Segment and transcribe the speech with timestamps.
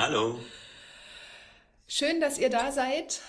[0.00, 0.38] Hallo.
[1.88, 3.20] Schön, dass ihr da seid.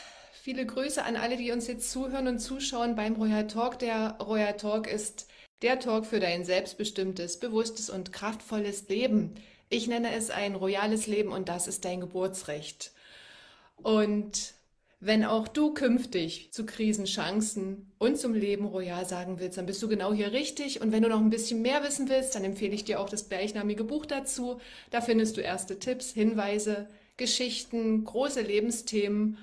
[0.43, 3.79] Viele Grüße an alle, die uns jetzt zuhören und zuschauen beim Royal Talk.
[3.79, 5.27] Der Royal Talk ist
[5.63, 9.33] der Talk für dein selbstbestimmtes, bewusstes und kraftvolles Leben.
[9.69, 12.91] Ich nenne es ein royales Leben und das ist dein Geburtsrecht.
[13.77, 14.53] Und
[15.01, 19.87] wenn auch du künftig zu Krisenchancen und zum Leben royal sagen willst, dann bist du
[19.87, 20.81] genau hier richtig.
[20.81, 23.29] Und wenn du noch ein bisschen mehr wissen willst, dann empfehle ich dir auch das
[23.29, 24.59] gleichnamige Buch dazu.
[24.91, 29.37] Da findest du erste Tipps, Hinweise, Geschichten, große Lebensthemen.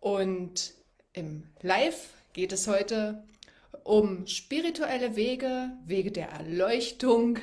[0.00, 0.74] Und
[1.14, 3.24] im Live geht es heute
[3.84, 7.38] um spirituelle Wege, Wege der Erleuchtung,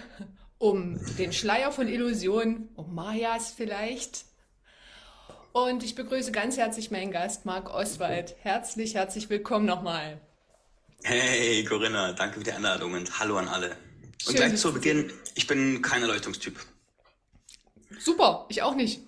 [0.60, 4.26] um den Schleier von Illusionen, um Mayas vielleicht.
[5.54, 8.36] Und ich begrüße ganz herzlich meinen Gast, Marc Oswald.
[8.42, 10.22] Herzlich, herzlich willkommen nochmal.
[11.04, 13.72] Hey Corinna, danke für die Einladung und hallo an alle.
[13.72, 13.78] Und
[14.24, 16.58] Schön, gleich zu Beginn, ich bin kein Erleuchtungstyp.
[18.00, 19.02] Super, ich auch nicht.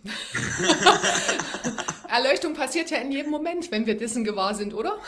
[2.09, 4.99] Erleuchtung passiert ja in jedem Moment, wenn wir dessen gewahr sind, oder?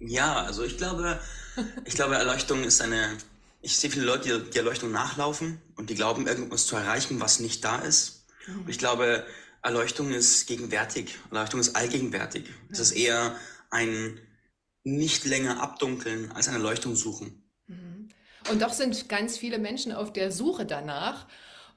[0.00, 1.18] ja, also ich glaube,
[1.86, 3.16] ich glaube, Erleuchtung ist eine.
[3.62, 7.40] Ich sehe viele Leute, die, die Erleuchtung nachlaufen und die glauben, irgendwas zu erreichen, was
[7.40, 8.26] nicht da ist.
[8.46, 9.24] Und ich glaube,
[9.66, 11.18] Erleuchtung ist gegenwärtig.
[11.30, 12.44] Erleuchtung ist allgegenwärtig.
[12.70, 13.36] Es ist eher
[13.70, 14.18] ein
[14.84, 17.42] nicht länger abdunkeln als eine Erleuchtung suchen.
[17.66, 18.08] Mhm.
[18.50, 21.26] Und doch sind ganz viele Menschen auf der Suche danach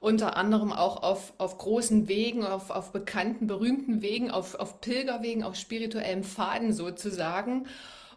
[0.00, 5.44] unter anderem auch auf, auf großen Wegen, auf, auf bekannten, berühmten Wegen, auf, auf Pilgerwegen,
[5.44, 7.66] auf spirituellen Pfaden sozusagen.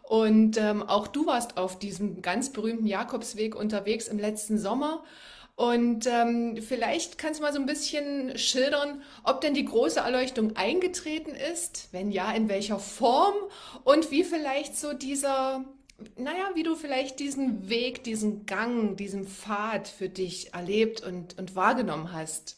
[0.02, 5.04] Und ähm, auch du warst auf diesem ganz berühmten Jakobsweg unterwegs im letzten Sommer.
[5.56, 10.56] Und ähm, vielleicht kannst du mal so ein bisschen schildern, ob denn die große Erleuchtung
[10.56, 13.34] eingetreten ist, wenn ja, in welcher Form
[13.84, 15.64] und wie vielleicht so dieser
[16.16, 21.54] naja, wie du vielleicht diesen Weg, diesen Gang, diesen Pfad für dich erlebt und, und
[21.54, 22.56] wahrgenommen hast.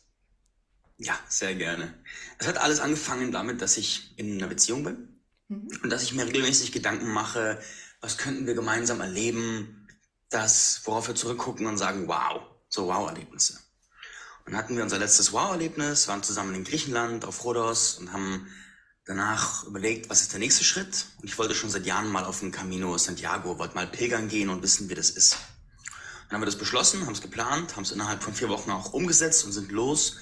[0.98, 1.93] Ja, sehr gerne.
[2.38, 5.69] Es hat alles angefangen damit, dass ich in einer Beziehung bin mhm.
[5.82, 7.60] und dass ich mir regelmäßig Gedanken mache,
[8.00, 9.87] was könnten wir gemeinsam erleben,
[10.31, 12.41] das, worauf wir zurückgucken und sagen, wow,
[12.76, 13.54] so Wow-Erlebnisse.
[14.44, 18.47] Und dann hatten wir unser letztes Wow-Erlebnis, waren zusammen in Griechenland auf Rhodos und haben
[19.04, 21.06] danach überlegt, was ist der nächste Schritt.
[21.20, 24.48] Und ich wollte schon seit Jahren mal auf den Camino Santiago, wollte mal pilgern gehen
[24.48, 25.38] und wissen, wie das ist.
[26.28, 28.93] Dann haben wir das beschlossen, haben es geplant, haben es innerhalb von vier Wochen auch
[28.93, 30.19] umgesetzt und sind los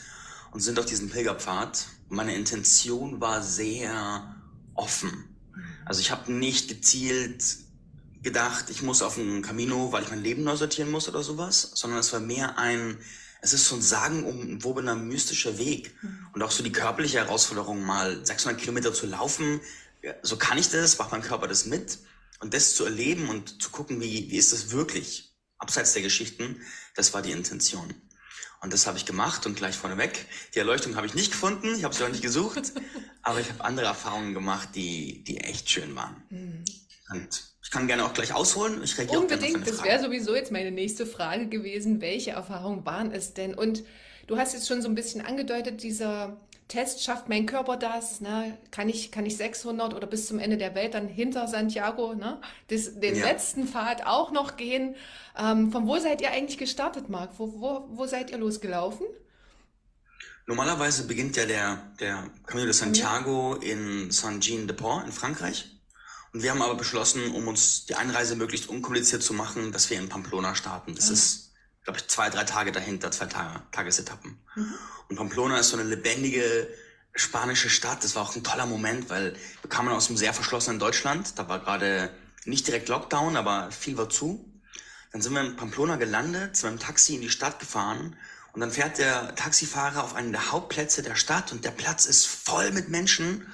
[0.53, 1.87] und sind auf diesen Pilgerpfad.
[2.09, 4.37] Meine Intention war sehr
[4.75, 5.37] offen.
[5.85, 7.43] Also ich habe nicht gezielt
[8.25, 11.71] gedacht, ich muss auf den Camino, weil ich mein Leben neu sortieren muss oder sowas,
[11.75, 12.99] sondern es war mehr ein,
[13.43, 15.95] es ist so ein sagenumwobener mystischer Weg.
[16.03, 16.27] Mhm.
[16.33, 19.61] Und auch so die körperliche Herausforderung, mal 600 Kilometer zu laufen,
[20.23, 21.99] so kann ich das, macht mein Körper das mit.
[22.41, 26.61] Und das zu erleben und zu gucken, wie, wie ist das wirklich, abseits der Geschichten,
[26.95, 27.95] das war die Intention.
[28.61, 31.85] Und das habe ich gemacht und gleich vorneweg, die Erleuchtung habe ich nicht gefunden, ich
[31.85, 32.73] habe sie auch nicht gesucht,
[33.23, 36.23] aber ich habe andere Erfahrungen gemacht, die, die echt schön waren.
[36.31, 36.65] Mhm.
[37.11, 38.83] Und kann gerne auch gleich ausholen.
[38.85, 42.01] Ich reagiere Unbedingt, das wäre sowieso jetzt meine nächste Frage gewesen.
[42.01, 43.53] Welche Erfahrungen waren es denn?
[43.53, 43.83] Und
[44.29, 46.37] du hast jetzt schon so ein bisschen angedeutet, dieser
[46.69, 48.21] Test, schafft mein Körper das?
[48.21, 48.57] Ne?
[48.71, 52.41] Kann, ich, kann ich 600 oder bis zum Ende der Welt dann hinter Santiago ne?
[52.69, 53.25] das, den ja.
[53.27, 54.95] letzten Pfad auch noch gehen?
[55.37, 57.39] Ähm, von wo seid ihr eigentlich gestartet, Marc?
[57.39, 59.05] Wo, wo, wo seid ihr losgelaufen?
[60.47, 65.74] Normalerweise beginnt ja der, der Camino de Santiago in Saint-Jean-de-Port in Frankreich.
[66.35, 69.99] Und wir haben aber beschlossen, um uns die Einreise möglichst unkompliziert zu machen, dass wir
[69.99, 70.97] in Pamplona starten.
[70.97, 71.15] Das mhm.
[71.15, 71.53] ist,
[71.85, 74.37] glaube ich, zwei, drei Tage dahinter, zwei Tage, Tagesetappen.
[74.57, 74.75] Mhm.
[75.09, 76.69] Und Pamplona ist so eine lebendige
[77.15, 78.03] spanische Stadt.
[78.03, 81.39] Das war auch ein toller Moment, weil wir kamen aus einem sehr verschlossenen Deutschland.
[81.39, 82.11] Da war gerade
[82.45, 84.45] nicht direkt Lockdown, aber viel war zu.
[85.13, 88.17] Dann sind wir in Pamplona gelandet, sind mit dem Taxi in die Stadt gefahren
[88.53, 92.27] und dann fährt der Taxifahrer auf einen der Hauptplätze der Stadt und der Platz ist
[92.27, 93.47] voll mit Menschen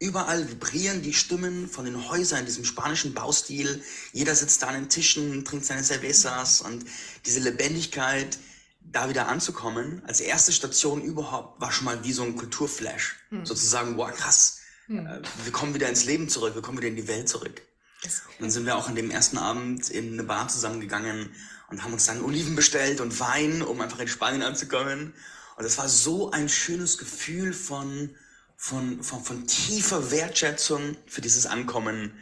[0.00, 3.82] Überall vibrieren die Stimmen von den Häusern in diesem spanischen Baustil.
[4.12, 6.84] Jeder sitzt da an den Tischen, trinkt seine Cervezas und
[7.26, 8.38] diese Lebendigkeit,
[8.80, 13.16] da wieder anzukommen, als erste Station überhaupt, war schon mal wie so ein Kulturflash.
[13.30, 13.44] Hm.
[13.44, 14.60] Sozusagen, boah, krass.
[14.86, 15.06] Hm.
[15.06, 17.60] Äh, wir kommen wieder ins Leben zurück, wir kommen wieder in die Welt zurück.
[18.04, 21.30] Und dann sind wir auch an dem ersten Abend in eine Bar zusammengegangen
[21.68, 25.12] und haben uns dann Oliven bestellt und Wein, um einfach in Spanien anzukommen.
[25.56, 28.14] Und das war so ein schönes Gefühl von,
[28.60, 32.12] von, von, von tiefer Wertschätzung für dieses Ankommen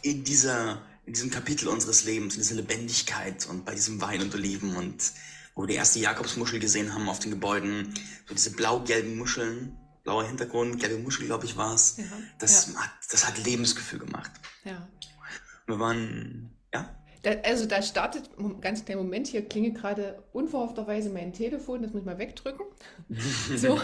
[0.00, 4.32] in dieser, in diesem Kapitel unseres Lebens, in dieser Lebendigkeit und bei diesem Wein und
[4.32, 5.12] Oliven und
[5.54, 7.92] wo wir die erste Jakobsmuschel gesehen haben auf den Gebäuden,
[8.26, 11.96] so diese blau-gelben Muscheln, blauer Hintergrund, gelbe Muschel, glaube ich, war es.
[11.98, 12.04] Ja,
[12.38, 12.80] das, ja.
[12.80, 14.30] Hat, das hat Lebensgefühl gemacht.
[14.64, 14.88] Ja.
[15.66, 16.94] Wir waren, ja,
[17.24, 18.30] Da, also da startet,
[18.60, 22.66] ganz kleinen Moment, hier klingelt gerade unverhoffterweise mein Telefon, das muss ich mal wegdrücken.
[23.56, 23.80] so.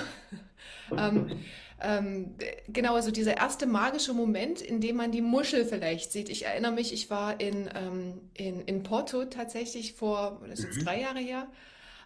[0.97, 1.45] ähm,
[1.81, 2.35] ähm,
[2.69, 6.29] genau, also dieser erste magische Moment, in dem man die Muschel vielleicht sieht.
[6.29, 10.81] Ich erinnere mich, ich war in, ähm, in, in Porto tatsächlich vor, das ist jetzt
[10.81, 10.85] mhm.
[10.85, 11.47] drei Jahre her,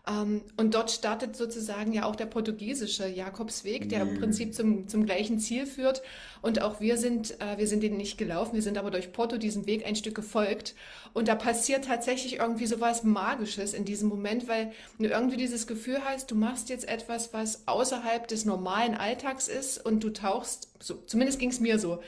[0.05, 4.19] und dort startet sozusagen ja auch der portugiesische Jakobsweg, der im mhm.
[4.19, 6.03] Prinzip zum, zum gleichen Ziel führt.
[6.41, 9.39] Und auch wir sind, äh, wir sind den nicht gelaufen, wir sind aber durch Porto
[9.39, 10.75] diesen Weg ein Stück gefolgt.
[11.13, 15.69] Und da passiert tatsächlich irgendwie so was Magisches in diesem Moment, weil du irgendwie dieses
[15.69, 20.69] Gefühl hast, du machst jetzt etwas, was außerhalb des normalen Alltags ist und du tauchst,
[20.81, 22.01] so, zumindest ging es mir so,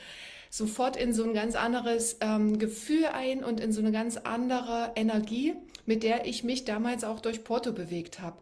[0.49, 4.91] sofort in so ein ganz anderes ähm, Gefühl ein und in so eine ganz andere
[4.97, 5.53] Energie
[5.85, 8.41] mit der ich mich damals auch durch Porto bewegt habe.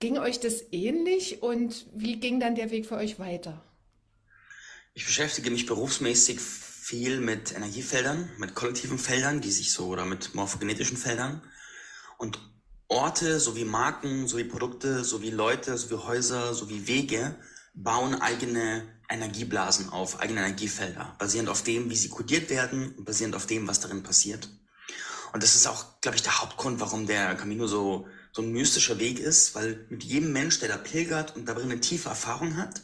[0.00, 3.62] Ging euch das ähnlich und wie ging dann der Weg für euch weiter?
[4.92, 10.34] Ich beschäftige mich berufsmäßig viel mit Energiefeldern, mit kollektiven Feldern, die sich so oder mit
[10.34, 11.42] morphogenetischen Feldern
[12.18, 12.38] und
[12.88, 17.34] Orte sowie Marken, sowie Produkte, sowie Leute, sowie Häuser, sowie Wege
[17.72, 23.34] bauen eigene Energieblasen auf, eigene Energiefelder, basierend auf dem, wie sie kodiert werden und basierend
[23.34, 24.48] auf dem, was darin passiert.
[25.34, 29.00] Und das ist auch, glaube ich, der Hauptgrund, warum der Camino so, so ein mystischer
[29.00, 32.80] Weg ist, weil mit jedem Mensch, der da pilgert und darin eine tiefe Erfahrung hat,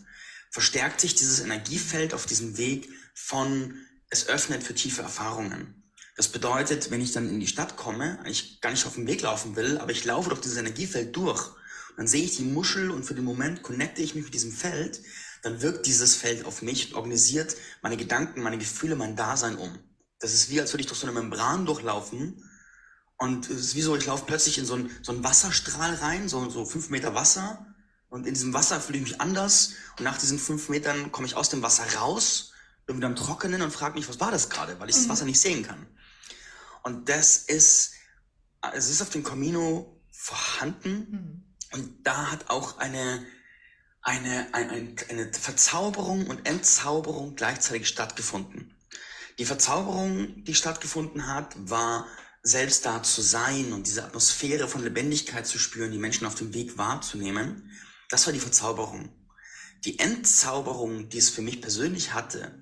[0.51, 3.77] verstärkt sich dieses Energiefeld auf diesem Weg von,
[4.09, 5.85] es öffnet für tiefe Erfahrungen.
[6.17, 9.23] Das bedeutet, wenn ich dann in die Stadt komme, ich gar nicht auf dem Weg
[9.23, 11.53] laufen will, aber ich laufe durch dieses Energiefeld durch,
[11.97, 15.01] dann sehe ich die Muschel und für den Moment connecte ich mich mit diesem Feld,
[15.45, 19.79] dann wirkt dieses Feld auf mich, organisiert meine Gedanken, meine Gefühle, mein Dasein um.
[20.21, 22.45] Das ist wie, als würde ich durch so eine Membran durchlaufen.
[23.17, 26.29] Und es ist wie so, ich laufe plötzlich in so einen, so einen Wasserstrahl rein,
[26.29, 27.67] so, so fünf Meter Wasser.
[28.09, 29.73] Und in diesem Wasser fühle ich mich anders.
[29.99, 32.53] Und nach diesen fünf Metern komme ich aus dem Wasser raus,
[32.87, 35.11] bin wieder am Trockenen und frage mich, was war das gerade, weil ich das mhm.
[35.11, 35.87] Wasser nicht sehen kann.
[36.83, 37.93] Und das ist,
[38.73, 41.45] es ist auf dem Camino vorhanden.
[41.73, 41.79] Mhm.
[41.81, 43.25] Und da hat auch eine,
[44.03, 48.75] eine, eine, eine Verzauberung und Entzauberung gleichzeitig stattgefunden.
[49.41, 52.07] Die Verzauberung, die stattgefunden hat, war
[52.43, 56.53] selbst da zu sein und diese Atmosphäre von Lebendigkeit zu spüren, die Menschen auf dem
[56.53, 57.73] Weg wahrzunehmen.
[58.11, 59.09] Das war die Verzauberung.
[59.87, 62.55] Die Entzauberung, die es für mich persönlich hatte,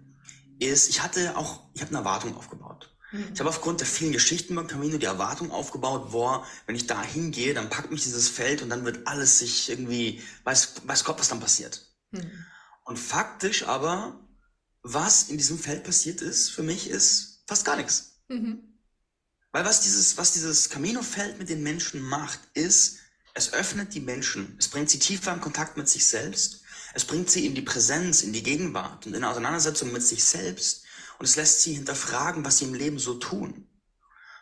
[0.61, 2.97] ist, ich hatte auch, ich habe eine Erwartung aufgebaut.
[3.11, 3.31] Mhm.
[3.35, 7.03] Ich habe aufgrund der vielen Geschichten beim Camino die Erwartung aufgebaut, boah, wenn ich da
[7.03, 11.19] hingehe, dann packt mich dieses Feld und dann wird alles sich irgendwie, weiß, weiß Gott,
[11.19, 11.91] was dann passiert.
[12.13, 12.47] Mhm.
[12.85, 14.28] Und faktisch aber
[14.93, 18.21] was in diesem Feld passiert ist, für mich ist fast gar nichts.
[18.29, 18.63] Mhm.
[19.53, 22.99] Weil was dieses, was dieses Camino-Feld mit den Menschen macht, ist,
[23.35, 26.63] es öffnet die Menschen, es bringt sie tiefer in Kontakt mit sich selbst,
[26.95, 30.85] es bringt sie in die Präsenz, in die Gegenwart und in Auseinandersetzung mit sich selbst
[31.19, 33.69] und es lässt sie hinterfragen, was sie im Leben so tun.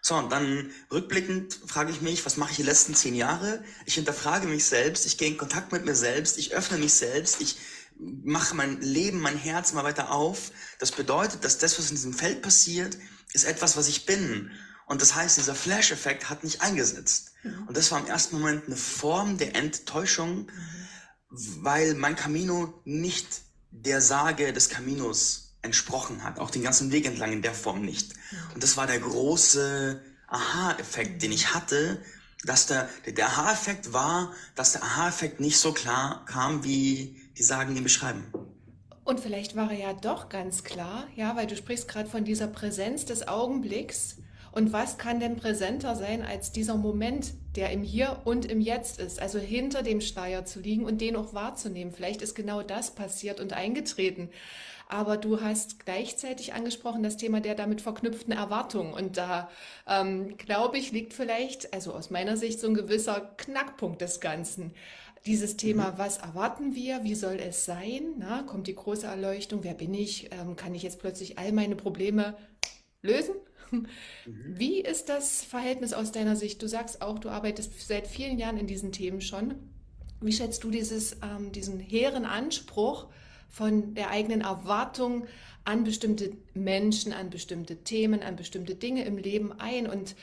[0.03, 3.65] So, und dann rückblickend frage ich mich, was mache ich die letzten zehn Jahre?
[3.87, 7.41] Ich hinterfrage mich selbst, ich gehe in Kontakt mit mir selbst, ich öffne mich selbst,
[7.41, 7.57] ich
[7.99, 10.53] mache mein Leben, mein Herz mal weiter auf.
[10.79, 12.97] Das bedeutet, dass das, was in diesem Feld passiert,
[13.33, 14.51] ist etwas, was ich bin.
[14.87, 17.33] Und das heißt, dieser Flash-Effekt hat nicht eingesetzt.
[17.43, 17.67] Mhm.
[17.67, 21.65] Und das war im ersten Moment eine Form der Enttäuschung, mhm.
[21.65, 23.27] weil mein Camino nicht
[23.71, 26.39] der Sage des Caminos entsprochen hat.
[26.39, 28.15] Auch den ganzen Weg entlang in der Form nicht.
[28.15, 28.39] Mhm.
[28.55, 32.03] Und das war der große Aha-Effekt, den ich hatte,
[32.45, 37.75] dass der, der Aha-Effekt war, dass der Aha-Effekt nicht so klar kam, wie die sagen,
[37.75, 38.27] die beschreiben.
[39.05, 42.49] Und vielleicht war er ja doch ganz klar, ja, weil du sprichst gerade von dieser
[42.49, 44.17] Präsenz des Augenblicks.
[44.51, 48.99] Und was kann denn präsenter sein als dieser Moment, der im Hier und im Jetzt
[48.99, 51.93] ist, also hinter dem Schleier zu liegen und den auch wahrzunehmen?
[51.93, 54.31] Vielleicht ist genau das passiert und eingetreten.
[54.89, 58.93] Aber du hast gleichzeitig angesprochen das Thema der damit verknüpften Erwartung.
[58.93, 59.51] Und da,
[59.87, 64.73] ähm, glaube ich, liegt vielleicht, also aus meiner Sicht, so ein gewisser Knackpunkt des Ganzen
[65.27, 65.99] dieses Thema, mhm.
[65.99, 68.15] was erwarten wir, wie soll es sein?
[68.19, 70.31] Na, kommt die große Erleuchtung, wer bin ich?
[70.33, 72.37] Ähm, kann ich jetzt plötzlich all meine Probleme
[73.03, 73.35] lösen?
[73.71, 73.87] Mhm.
[74.27, 76.63] Wie ist das Verhältnis aus deiner Sicht?
[76.63, 79.55] Du sagst auch, du arbeitest seit vielen Jahren in diesen Themen schon.
[80.21, 83.09] Wie schätzt du dieses, ähm, diesen hehren Anspruch
[83.49, 85.27] von der eigenen Erwartung
[85.65, 89.89] an bestimmte Menschen, an bestimmte Themen, an bestimmte Dinge im Leben ein?
[89.89, 90.15] Und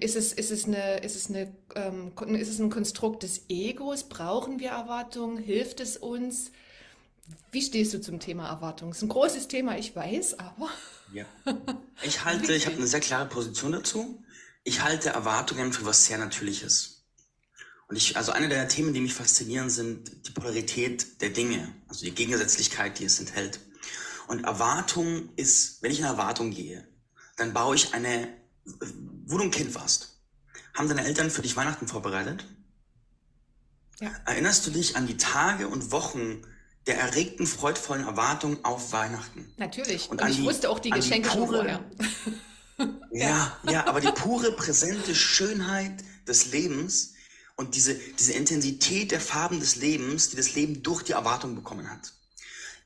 [0.00, 4.04] ist es, ist es, eine, ist es, eine, ähm, ist es ein Konstrukt des Egos?
[4.04, 5.36] Brauchen wir Erwartungen?
[5.36, 6.50] Hilft es uns?
[7.50, 8.92] Wie stehst du zum Thema Erwartungen?
[8.92, 10.70] Es ist ein großes Thema, ich weiß, aber.
[11.12, 11.26] Ja.
[12.04, 14.24] Ich halte, ich habe eine sehr klare Position dazu.
[14.64, 17.04] Ich halte Erwartungen für was sehr Natürliches.
[17.86, 22.04] Und ich, also eine der Themen, die mich faszinieren, sind die Polarität der Dinge, also
[22.04, 23.60] die Gegensätzlichkeit, die es enthält.
[24.26, 26.88] Und Erwartung ist, wenn ich in Erwartung gehe,
[27.36, 28.28] dann baue ich eine,
[28.64, 30.20] wo du ein Kind warst.
[30.74, 32.46] Haben deine Eltern für dich Weihnachten vorbereitet?
[34.00, 34.10] Ja.
[34.26, 36.42] Erinnerst du dich an die Tage und Wochen
[36.86, 39.52] der erregten, freudvollen Erwartung auf Weihnachten?
[39.56, 40.10] Natürlich.
[40.10, 43.00] Und, und ich die, wusste auch die Geschenke die pure, schon vorher.
[43.12, 47.14] ja, ja, aber die pure, präsente Schönheit des Lebens
[47.56, 51.88] und diese, diese Intensität der Farben des Lebens, die das Leben durch die Erwartung bekommen
[51.90, 52.12] hat.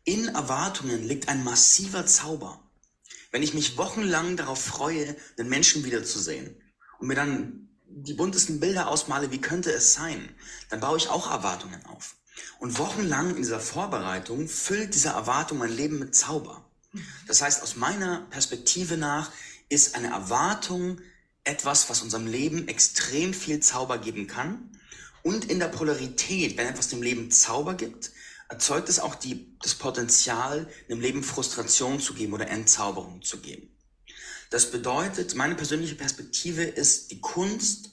[0.04, 2.60] In Erwartungen liegt ein massiver Zauber.
[3.30, 6.56] Wenn ich mich wochenlang darauf freue, den Menschen wiederzusehen
[6.98, 10.28] und mir dann die buntesten Bilder ausmale, wie könnte es sein,
[10.70, 12.16] dann baue ich auch Erwartungen auf.
[12.58, 16.64] Und wochenlang in dieser Vorbereitung füllt diese Erwartung mein Leben mit Zauber.
[17.26, 19.30] Das heißt, aus meiner Perspektive nach
[19.68, 21.00] ist eine Erwartung
[21.44, 24.70] etwas, was unserem Leben extrem viel Zauber geben kann.
[25.22, 28.12] Und in der Polarität, wenn etwas dem Leben Zauber gibt,
[28.48, 33.76] erzeugt es auch die, das Potenzial, dem Leben Frustration zu geben oder Entzauberung zu geben.
[34.50, 37.90] Das bedeutet, meine persönliche Perspektive ist die Kunst,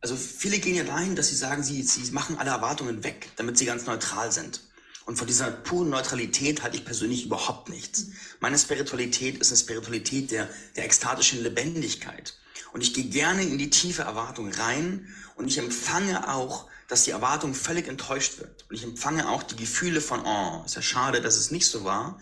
[0.00, 3.58] also viele gehen ja dahin, dass sie sagen, sie, sie machen alle Erwartungen weg, damit
[3.58, 4.60] sie ganz neutral sind.
[5.04, 8.08] Und von dieser puren Neutralität halte ich persönlich überhaupt nichts.
[8.40, 12.36] Meine Spiritualität ist eine Spiritualität der, der ekstatischen Lebendigkeit.
[12.72, 17.10] Und ich gehe gerne in die tiefe Erwartung rein und ich empfange auch dass die
[17.10, 18.64] Erwartung völlig enttäuscht wird.
[18.68, 21.84] Und ich empfange auch die Gefühle von, oh, ist ja schade, dass es nicht so
[21.84, 22.18] war.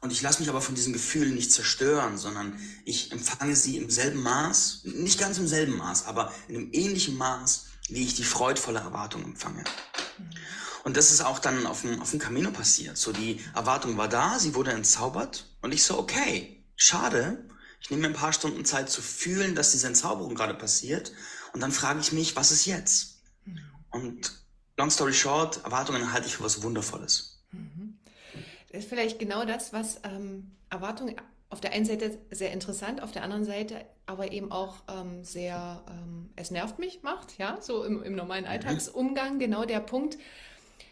[0.00, 3.90] Und ich lasse mich aber von diesen Gefühlen nicht zerstören, sondern ich empfange sie im
[3.90, 8.24] selben Maß, nicht ganz im selben Maß, aber in einem ähnlichen Maß, wie ich die
[8.24, 9.64] freudvolle Erwartung empfange.
[10.84, 12.98] Und das ist auch dann auf dem, auf dem Camino passiert.
[12.98, 17.48] So die Erwartung war da, sie wurde entzaubert und ich so, okay, schade.
[17.80, 21.12] Ich nehme mir ein paar Stunden Zeit zu fühlen, dass diese Entzauberung gerade passiert.
[21.52, 23.13] Und dann frage ich mich, was ist jetzt?
[23.94, 24.32] Und
[24.76, 27.40] long story short, Erwartungen halte ich für was Wundervolles.
[27.52, 27.98] Mhm.
[28.70, 31.14] Das ist vielleicht genau das, was ähm, Erwartungen
[31.48, 35.82] auf der einen Seite sehr interessant, auf der anderen Seite aber eben auch ähm, sehr,
[35.88, 38.50] ähm, es nervt mich macht, ja, so im, im normalen mhm.
[38.50, 40.18] Alltagsumgang, genau der Punkt,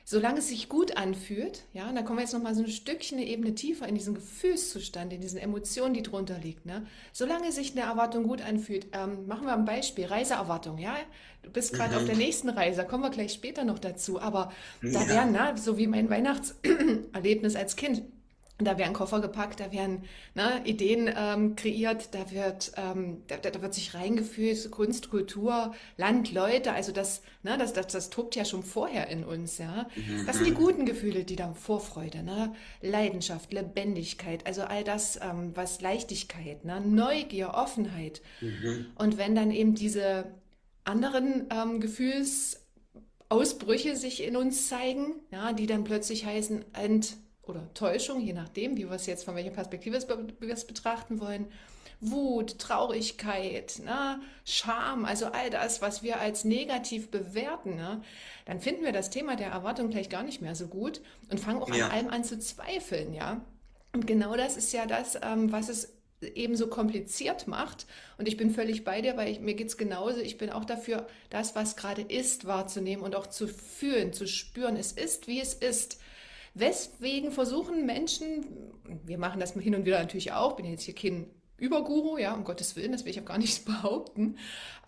[0.04, 3.18] solange es sich gut anfühlt, ja, und da kommen wir jetzt nochmal so ein Stückchen
[3.18, 6.86] eine Ebene tiefer in diesen Gefühlszustand, in diesen Emotionen, die drunter liegt, ne?
[7.12, 10.96] Solange sich eine Erwartung gut anfühlt, ähm, machen wir ein Beispiel, Reiseerwartung, ja?
[11.42, 12.00] Du bist gerade mhm.
[12.00, 14.92] auf der nächsten Reise, da kommen wir gleich später noch dazu, aber ja.
[14.92, 18.02] da wären, ne, so wie mein Weihnachtserlebnis als Kind,
[18.64, 20.04] da werden Koffer gepackt, da werden
[20.34, 26.32] ne, Ideen ähm, kreiert, da wird, ähm, da, da, wird sich reingefühlt, Kunst, Kultur, Land,
[26.32, 29.88] Leute, also das, ne, das, das, das tobt ja schon vorher in uns, ja.
[29.96, 30.26] Mhm.
[30.26, 32.54] Das sind die guten Gefühle, die dann Vorfreude, ne?
[32.80, 36.80] Leidenschaft, Lebendigkeit, also all das, ähm, was Leichtigkeit, ne?
[36.80, 38.22] Neugier, Offenheit.
[38.40, 38.86] Mhm.
[38.96, 40.26] Und wenn dann eben diese
[40.84, 48.20] anderen ähm, Gefühlsausbrüche sich in uns zeigen, ja, die dann plötzlich heißen, Ent oder Täuschung,
[48.20, 49.98] je nachdem, wie wir es jetzt von welcher Perspektive
[50.38, 51.46] wir es betrachten wollen.
[52.00, 58.02] Wut, Traurigkeit, ne, Scham, also all das, was wir als negativ bewerten, ne,
[58.44, 61.62] dann finden wir das Thema der Erwartung gleich gar nicht mehr so gut und fangen
[61.62, 61.86] auch ja.
[61.86, 63.40] an allem an zu zweifeln, ja.
[63.92, 65.92] Und genau das ist ja das, ähm, was es
[66.34, 67.86] eben so kompliziert macht.
[68.18, 70.18] Und ich bin völlig bei dir, weil ich, mir es genauso.
[70.18, 74.76] Ich bin auch dafür, das, was gerade ist, wahrzunehmen und auch zu fühlen, zu spüren.
[74.76, 76.00] Es ist, wie es ist.
[76.54, 78.44] Weswegen versuchen Menschen,
[79.04, 82.42] wir machen das hin und wieder natürlich auch, bin jetzt hier kein Überguru, ja, um
[82.42, 84.36] Gottes Willen, das will ich auch gar nicht behaupten.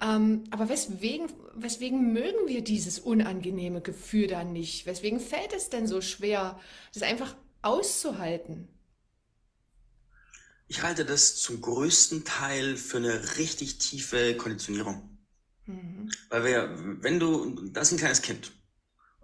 [0.02, 4.84] Ähm, aber weswegen, weswegen mögen wir dieses unangenehme Gefühl dann nicht?
[4.84, 6.58] Weswegen fällt es denn so schwer,
[6.92, 8.68] das einfach auszuhalten?
[10.66, 15.18] Ich halte das zum größten Teil für eine richtig tiefe Konditionierung.
[15.66, 16.10] Mhm.
[16.30, 18.50] Weil wir, wenn du, das ist ein kleines Kind.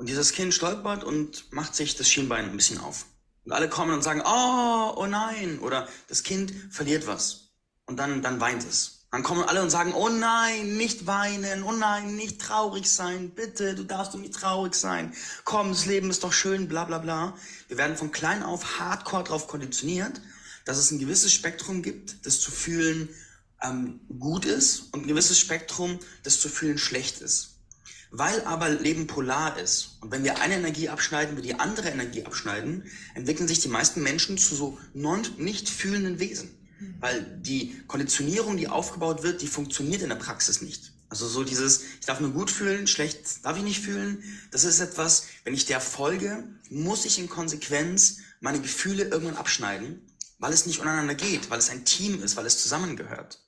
[0.00, 3.04] Und dieses Kind stolpert und macht sich das Schienbein ein bisschen auf.
[3.44, 5.58] Und alle kommen und sagen, oh, oh nein.
[5.58, 7.50] Oder das Kind verliert was.
[7.84, 9.06] Und dann, dann weint es.
[9.10, 13.74] Dann kommen alle und sagen, oh nein, nicht weinen, oh nein, nicht traurig sein, bitte,
[13.74, 15.12] du darfst nicht traurig sein.
[15.44, 17.36] Komm, das Leben ist doch schön, bla bla bla.
[17.68, 20.22] Wir werden von klein auf hardcore darauf konditioniert,
[20.64, 23.10] dass es ein gewisses Spektrum gibt, das zu fühlen
[23.62, 27.49] ähm, gut ist und ein gewisses Spektrum, das zu fühlen schlecht ist.
[28.12, 32.26] Weil aber Leben polar ist und wenn wir eine Energie abschneiden, wir die andere Energie
[32.26, 36.50] abschneiden, entwickeln sich die meisten Menschen zu so non nicht fühlenden Wesen.
[36.98, 40.92] Weil die Konditionierung, die aufgebaut wird, die funktioniert in der Praxis nicht.
[41.10, 44.22] Also so dieses, ich darf nur gut fühlen, schlecht darf ich nicht fühlen.
[44.50, 50.06] Das ist etwas, wenn ich der folge, muss ich in Konsequenz meine Gefühle irgendwann abschneiden,
[50.38, 53.44] weil es nicht untereinander geht, weil es ein Team ist, weil es zusammengehört.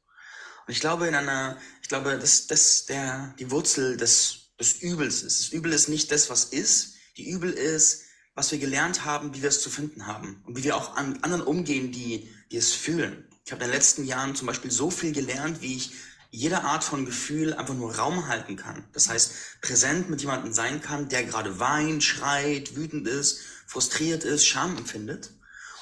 [0.67, 5.23] Und ich glaube, in einer, ich glaube, dass das der, die Wurzel des des Übels
[5.23, 5.41] ist.
[5.41, 6.95] Das Übel ist nicht das, was ist.
[7.17, 8.03] Die Übel ist,
[8.35, 11.19] was wir gelernt haben, wie wir es zu finden haben und wie wir auch an
[11.23, 13.29] anderen umgehen, die, die es fühlen.
[13.45, 15.93] Ich habe in den letzten Jahren zum Beispiel so viel gelernt, wie ich
[16.31, 18.85] jeder Art von Gefühl einfach nur Raum halten kann.
[18.93, 24.47] Das heißt, präsent mit jemandem sein kann, der gerade weint, schreit, wütend ist, frustriert ist,
[24.47, 25.33] Scham empfindet.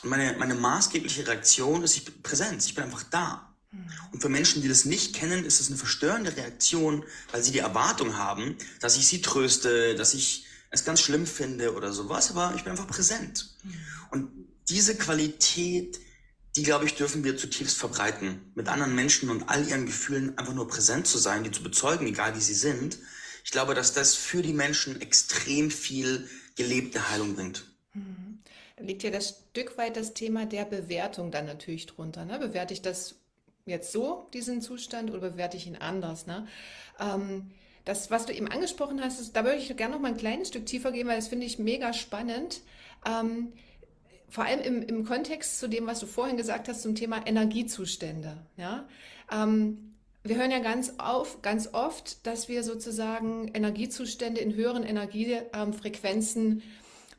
[0.02, 3.49] Und meine, meine maßgebliche Reaktion ist, ich bin Präsenz, ich bin einfach da.
[4.12, 7.60] Und für Menschen, die das nicht kennen, ist es eine verstörende Reaktion, weil sie die
[7.60, 12.54] Erwartung haben, dass ich sie tröste, dass ich es ganz schlimm finde oder sowas, aber
[12.56, 13.54] ich bin einfach präsent.
[14.10, 14.30] Und
[14.68, 16.00] diese Qualität,
[16.56, 18.52] die, glaube ich, dürfen wir zutiefst verbreiten.
[18.54, 22.06] Mit anderen Menschen und all ihren Gefühlen einfach nur präsent zu sein, die zu bezeugen,
[22.06, 22.98] egal wie sie sind.
[23.44, 27.64] Ich glaube, dass das für die Menschen extrem viel gelebte Heilung bringt.
[27.94, 28.40] Mhm.
[28.76, 32.24] Da liegt ja das Stück weit das Thema der Bewertung dann natürlich drunter.
[32.24, 32.38] Ne?
[32.38, 33.16] Bewerte ich das
[33.70, 36.26] jetzt so, diesen Zustand, oder bewerte ich ihn anders?
[36.26, 36.46] Ne?
[36.98, 37.50] Ähm,
[37.84, 40.48] das, was du eben angesprochen hast, ist, da würde ich gerne noch mal ein kleines
[40.48, 42.60] Stück tiefer gehen, weil das finde ich mega spannend.
[43.06, 43.52] Ähm,
[44.28, 48.36] vor allem im, im Kontext zu dem, was du vorhin gesagt hast zum Thema Energiezustände.
[48.56, 48.86] Ja?
[49.32, 56.62] Ähm, wir hören ja ganz, auf, ganz oft, dass wir sozusagen Energiezustände in höheren Energiefrequenzen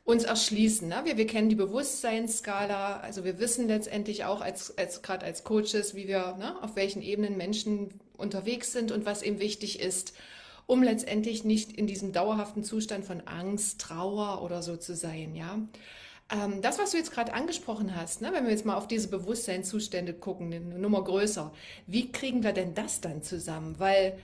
[0.04, 0.88] uns erschließen.
[0.88, 1.02] Ne?
[1.04, 5.94] Wir, wir kennen die Bewusstseinsskala, also wir wissen letztendlich auch als, als gerade als Coaches,
[5.94, 10.12] wie wir, ne, auf welchen Ebenen Menschen unterwegs sind und was eben wichtig ist,
[10.66, 15.36] um letztendlich nicht in diesem dauerhaften Zustand von Angst, Trauer oder so zu sein.
[15.36, 15.60] Ja?
[16.32, 19.08] Ähm, das, was du jetzt gerade angesprochen hast, ne, wenn wir jetzt mal auf diese
[19.08, 21.52] Bewusstseinszustände gucken, eine Nummer größer,
[21.86, 23.78] wie kriegen wir denn das dann zusammen?
[23.78, 24.18] Weil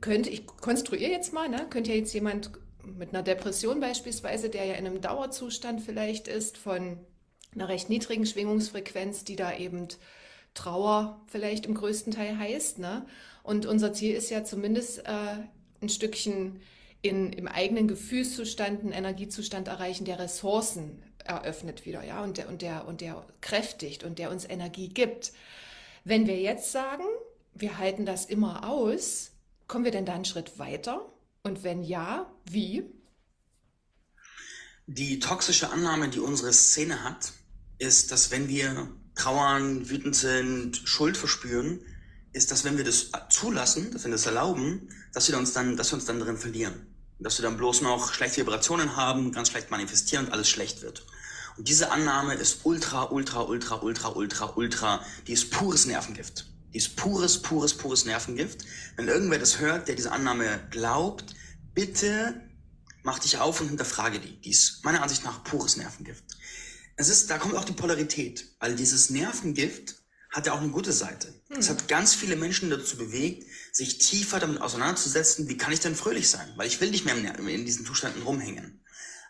[0.00, 2.52] könnte ich konstruiere jetzt mal, ne, könnte ja jetzt jemand
[2.84, 6.98] mit einer Depression beispielsweise, der ja in einem Dauerzustand vielleicht ist, von
[7.54, 9.88] einer recht niedrigen Schwingungsfrequenz, die da eben
[10.54, 12.78] Trauer vielleicht im größten Teil heißt.
[12.78, 13.06] Ne?
[13.42, 15.36] Und unser Ziel ist ja zumindest äh,
[15.80, 16.60] ein Stückchen
[17.02, 22.62] in, im eigenen Gefühlszustand, einen Energiezustand erreichen, der Ressourcen eröffnet wieder, ja, und der, und
[22.62, 25.32] der, und der kräftigt und der uns Energie gibt.
[26.04, 27.04] Wenn wir jetzt sagen,
[27.54, 29.32] wir halten das immer aus,
[29.68, 31.06] kommen wir denn da einen Schritt weiter?
[31.42, 32.84] Und wenn ja, wie?
[34.86, 37.32] Die toxische Annahme, die unsere Szene hat,
[37.78, 41.80] ist, dass wenn wir trauern, wütend sind, Schuld verspüren,
[42.32, 45.90] ist, dass wenn wir das zulassen, dass wir das erlauben, dass wir uns dann, dass
[45.90, 46.86] wir uns dann drin verlieren
[47.20, 51.06] dass wir dann bloß noch schlechte Vibrationen haben, ganz schlecht manifestieren und alles schlecht wird.
[51.56, 56.49] Und diese Annahme ist ultra, ultra, ultra, ultra, ultra, ultra, die ist pures Nervengift.
[56.72, 58.64] Die ist pures, pures, pures Nervengift.
[58.96, 61.34] Wenn irgendwer das hört, der diese Annahme glaubt,
[61.74, 62.40] bitte
[63.02, 64.40] mach dich auf und hinterfrage die.
[64.40, 66.24] Die ist meiner Ansicht nach pures Nervengift.
[66.96, 69.96] Es ist, da kommt auch die Polarität, weil dieses Nervengift
[70.30, 71.32] hat ja auch eine gute Seite.
[71.48, 71.76] Es hm.
[71.76, 76.28] hat ganz viele Menschen dazu bewegt, sich tiefer damit auseinanderzusetzen, wie kann ich denn fröhlich
[76.28, 76.48] sein?
[76.56, 78.80] Weil ich will nicht mehr in diesen Zuständen rumhängen.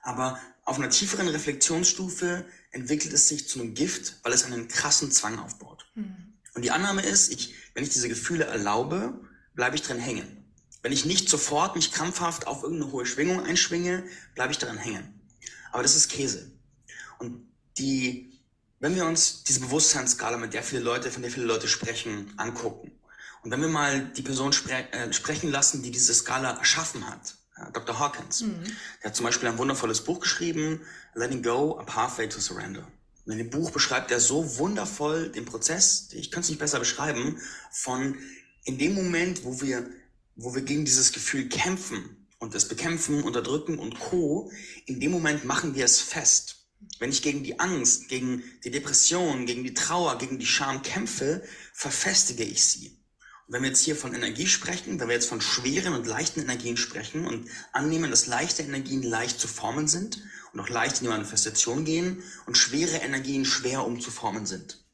[0.02, 5.10] Aber auf einer tieferen Reflexionsstufe entwickelt es sich zu einem Gift, weil es einen krassen
[5.10, 5.86] Zwang aufbaut.
[5.94, 6.29] Mhm.
[6.54, 9.20] Und die Annahme ist, ich, wenn ich diese Gefühle erlaube,
[9.54, 10.44] bleibe ich drin hängen.
[10.82, 15.20] Wenn ich nicht sofort mich krampfhaft auf irgendeine hohe Schwingung einschwinge, bleibe ich daran hängen.
[15.72, 16.50] Aber das ist Käse.
[17.18, 17.46] Und
[17.78, 18.40] die,
[18.78, 22.92] wenn wir uns diese Bewusstseinsskala, mit der viele Leute, von der viele Leute sprechen, angucken,
[23.42, 27.36] und wenn wir mal die Person spre äh, sprechen lassen, die diese Skala erschaffen hat,
[27.56, 27.98] ja, Dr.
[27.98, 28.64] Hawkins, mhm.
[29.02, 30.80] der hat zum Beispiel ein wundervolles Buch geschrieben,
[31.14, 32.86] Letting Go, A Pathway to Surrender.
[33.24, 36.78] Und in dem Buch beschreibt er so wundervoll den Prozess, ich kann es nicht besser
[36.78, 38.16] beschreiben, von
[38.64, 39.88] in dem Moment, wo wir,
[40.36, 44.50] wo wir gegen dieses Gefühl kämpfen und es bekämpfen, unterdrücken und co.,
[44.86, 46.56] in dem Moment machen wir es fest.
[46.98, 51.42] Wenn ich gegen die Angst, gegen die Depression, gegen die Trauer, gegen die Scham kämpfe,
[51.72, 53.00] verfestige ich sie
[53.50, 56.76] wenn wir jetzt hier von Energie sprechen, wenn wir jetzt von schweren und leichten Energien
[56.76, 61.10] sprechen und annehmen, dass leichte Energien leicht zu formen sind und auch leicht in die
[61.10, 64.84] Manifestation gehen und schwere Energien schwer umzuformen sind.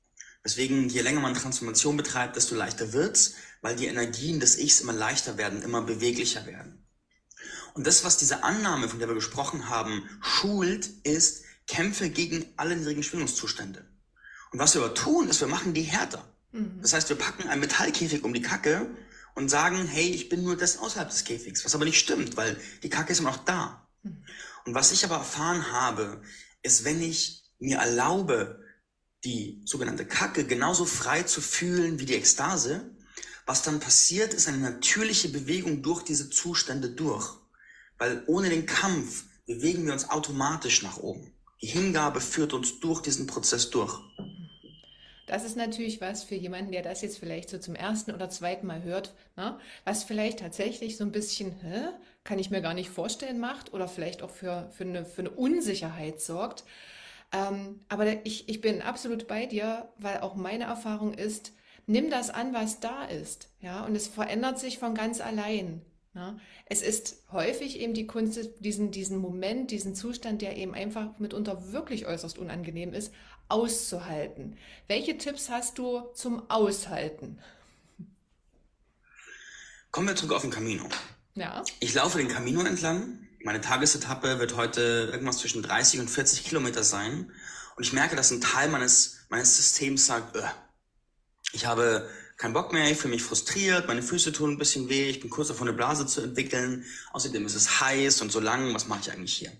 [0.44, 4.92] Deswegen, je länger man Transformation betreibt, desto leichter wird's, weil die Energien des Ichs immer
[4.92, 6.86] leichter werden, immer beweglicher werden.
[7.74, 12.76] Und das, was diese Annahme, von der wir gesprochen haben, schult, ist, kämpfe gegen alle
[12.76, 13.84] niedrigen Schwingungszustände.
[14.52, 16.24] Und was wir aber tun, ist, wir machen die härter.
[16.52, 16.78] Mhm.
[16.80, 18.86] Das heißt, wir packen einen Metallkäfig um die Kacke
[19.34, 22.56] und sagen, hey, ich bin nur das außerhalb des Käfigs, was aber nicht stimmt, weil
[22.82, 23.86] die Kacke ist immer noch da.
[24.02, 24.24] Mhm.
[24.66, 26.20] Und was ich aber erfahren habe,
[26.62, 28.62] ist, wenn ich mir erlaube,
[29.24, 32.90] die sogenannte Kacke genauso frei zu fühlen wie die Ekstase,
[33.46, 37.28] was dann passiert, ist eine natürliche Bewegung durch diese Zustände durch.
[37.96, 41.32] Weil ohne den Kampf bewegen wir uns automatisch nach oben.
[41.62, 43.98] Die Hingabe führt uns durch diesen Prozess durch.
[45.26, 48.66] Das ist natürlich was für jemanden, der das jetzt vielleicht so zum ersten oder zweiten
[48.66, 49.58] Mal hört, ne?
[49.84, 51.88] was vielleicht tatsächlich so ein bisschen, hä,
[52.26, 55.30] kann ich mir gar nicht vorstellen, macht oder vielleicht auch für, für, eine, für eine
[55.30, 56.64] Unsicherheit sorgt.
[57.32, 61.52] Ähm, aber ich, ich bin absolut bei dir, weil auch meine Erfahrung ist,
[61.86, 63.48] nimm das an, was da ist.
[63.60, 65.82] Ja, und es verändert sich von ganz allein.
[66.14, 66.38] Ja.
[66.64, 71.72] Es ist häufig eben die Kunst, diesen, diesen Moment, diesen Zustand, der eben einfach mitunter
[71.72, 73.12] wirklich äußerst unangenehm ist,
[73.48, 74.56] auszuhalten.
[74.88, 77.38] Welche Tipps hast du zum Aushalten?
[79.90, 80.88] Kommen wir zurück auf den Camino.
[81.36, 81.62] Ja.
[81.80, 83.28] Ich laufe den Camino entlang.
[83.44, 87.30] Meine Tagesetappe wird heute irgendwas zwischen 30 und 40 Kilometer sein.
[87.76, 90.42] Und ich merke, dass ein Teil meines, meines Systems sagt, äh,
[91.52, 95.08] ich habe keinen Bock mehr, ich fühle mich frustriert, meine Füße tun ein bisschen weh,
[95.08, 96.84] ich bin kurz davor, eine Blase zu entwickeln.
[97.12, 99.52] Außerdem ist es heiß und so lang, was mache ich eigentlich hier?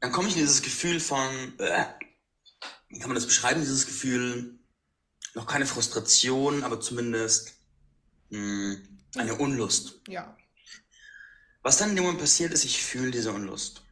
[0.00, 1.84] Dann komme ich in dieses Gefühl von, äh,
[2.88, 4.58] wie kann man das beschreiben, dieses Gefühl,
[5.34, 7.54] noch keine Frustration, aber zumindest
[8.30, 10.00] mh, hm, eine Unlust.
[10.08, 10.36] Ja.
[11.62, 13.82] Was dann in dem Moment passiert ist, ich fühle diese Unlust.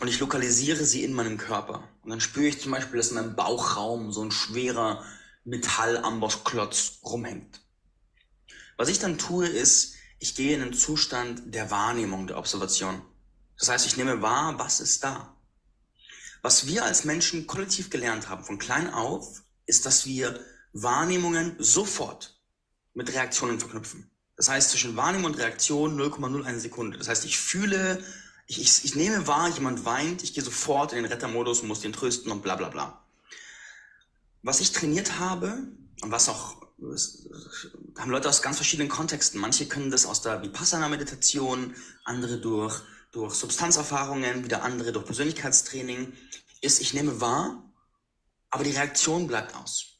[0.00, 1.88] Und ich lokalisiere sie in meinem Körper.
[2.02, 5.04] Und dann spüre ich zum Beispiel, dass in meinem Bauchraum so ein schwerer
[5.44, 7.60] Metall-Ambossklotz rumhängt.
[8.76, 13.02] Was ich dann tue, ist, ich gehe in einen Zustand der Wahrnehmung, der Observation.
[13.58, 15.36] Das heißt, ich nehme wahr, was ist da.
[16.40, 20.40] Was wir als Menschen kollektiv gelernt haben, von klein auf, ist, dass wir
[20.72, 22.40] Wahrnehmungen sofort
[22.94, 24.11] mit Reaktionen verknüpfen.
[24.36, 26.98] Das heißt, zwischen Wahrnehmung und Reaktion 0,01 Sekunde.
[26.98, 28.02] Das heißt, ich fühle,
[28.46, 31.80] ich, ich, ich nehme wahr, jemand weint, ich gehe sofort in den Rettermodus und muss
[31.80, 33.04] den trösten und bla bla bla.
[34.42, 35.58] Was ich trainiert habe
[36.02, 36.62] und was auch
[37.96, 39.40] haben Leute aus ganz verschiedenen Kontexten.
[39.40, 42.80] Manche können das aus der Vipassana-Meditation, andere durch,
[43.12, 46.12] durch Substanzerfahrungen, wieder andere durch Persönlichkeitstraining,
[46.60, 47.62] ist, ich nehme wahr,
[48.50, 49.91] aber die Reaktion bleibt aus.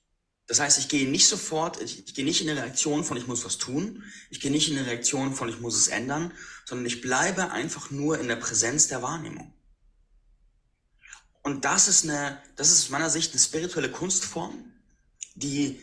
[0.52, 3.26] Das heißt, ich gehe nicht sofort, ich, ich gehe nicht in eine Reaktion von ich
[3.26, 6.30] muss was tun, ich gehe nicht in eine Reaktion von ich muss es ändern,
[6.66, 9.54] sondern ich bleibe einfach nur in der Präsenz der Wahrnehmung.
[11.42, 14.52] Und das ist eine, das ist aus meiner Sicht eine spirituelle Kunstform,
[15.36, 15.80] die,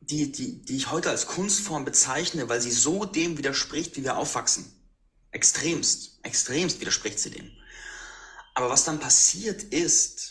[0.00, 4.16] die, die, die ich heute als Kunstform bezeichne, weil sie so dem widerspricht, wie wir
[4.16, 4.64] aufwachsen.
[5.30, 7.50] Extremst, extremst widerspricht sie dem.
[8.54, 10.29] Aber was dann passiert ist,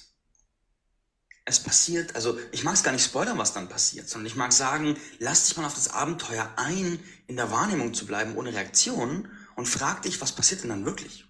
[1.49, 4.53] es passiert, also ich mag es gar nicht spoilern, was dann passiert, sondern ich mag
[4.53, 9.27] sagen, lass dich mal auf das Abenteuer ein, in der Wahrnehmung zu bleiben, ohne Reaktion
[9.55, 11.25] und frag dich, was passiert denn dann wirklich?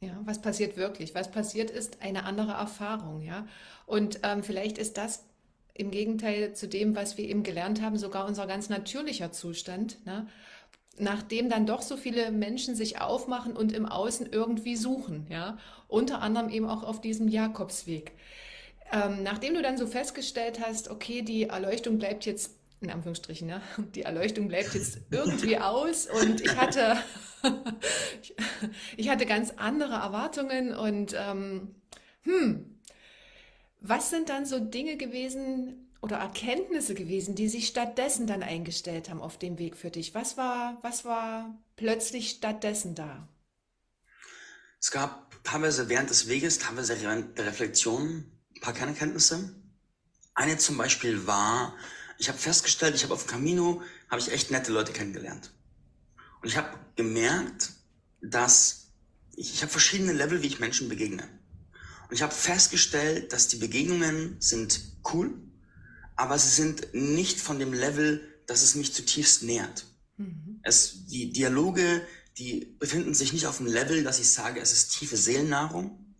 [0.00, 1.14] Ja, was passiert wirklich?
[1.14, 3.46] Was passiert ist eine andere Erfahrung, ja.
[3.86, 5.24] Und ähm, vielleicht ist das
[5.74, 10.26] im Gegenteil zu dem, was wir eben gelernt haben, sogar unser ganz natürlicher Zustand, ne?
[10.98, 15.58] Nachdem dann doch so viele Menschen sich aufmachen und im Außen irgendwie suchen, ja.
[15.88, 18.12] Unter anderem eben auch auf diesem Jakobsweg.
[18.92, 23.60] Ähm, nachdem du dann so festgestellt hast, okay, die Erleuchtung bleibt jetzt in Anführungsstrichen, ja,
[23.94, 26.96] die Erleuchtung bleibt jetzt irgendwie aus und ich hatte,
[28.96, 31.74] ich hatte ganz andere Erwartungen und ähm,
[32.22, 32.78] hm,
[33.80, 39.20] was sind dann so Dinge gewesen oder Erkenntnisse gewesen, die sich stattdessen dann eingestellt haben
[39.20, 40.14] auf dem Weg für dich?
[40.14, 43.28] Was war, was war plötzlich stattdessen da?
[44.80, 49.54] Es gab teilweise während des Weges, teilweise während der Reflexion ein paar Kernerkenntnisse.
[50.34, 51.74] Eine zum Beispiel war,
[52.18, 55.52] ich habe festgestellt, ich habe auf Camino, habe ich echt nette Leute kennengelernt.
[56.42, 57.72] Und ich habe gemerkt,
[58.20, 58.92] dass
[59.34, 61.28] ich, ich habe verschiedene Level, wie ich Menschen begegne.
[62.08, 64.80] Und ich habe festgestellt, dass die Begegnungen sind
[65.12, 65.34] cool,
[66.16, 69.86] aber sie sind nicht von dem Level, dass es mich zutiefst nährt.
[70.16, 70.60] Mhm.
[70.62, 72.06] Es, die Dialoge,
[72.38, 76.16] die befinden sich nicht auf dem Level, dass ich sage, es ist tiefe Seelennahrung.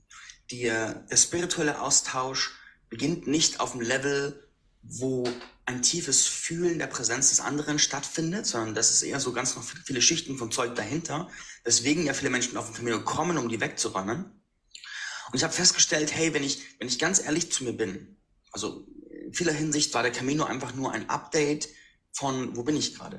[0.50, 2.54] Die, der spirituelle Austausch
[2.88, 4.48] beginnt nicht auf dem Level,
[4.82, 5.28] wo
[5.64, 9.64] ein tiefes Fühlen der Präsenz des anderen stattfindet, sondern das ist eher so ganz noch
[9.64, 11.28] viele Schichten von Zeug dahinter.
[11.64, 14.26] Deswegen ja viele Menschen auf den Camino kommen, um die wegzuräumen.
[14.26, 18.16] Und ich habe festgestellt, hey, wenn ich, wenn ich ganz ehrlich zu mir bin,
[18.52, 18.86] also
[19.26, 21.68] in vieler Hinsicht war der Camino einfach nur ein Update
[22.12, 23.18] von, wo bin ich gerade?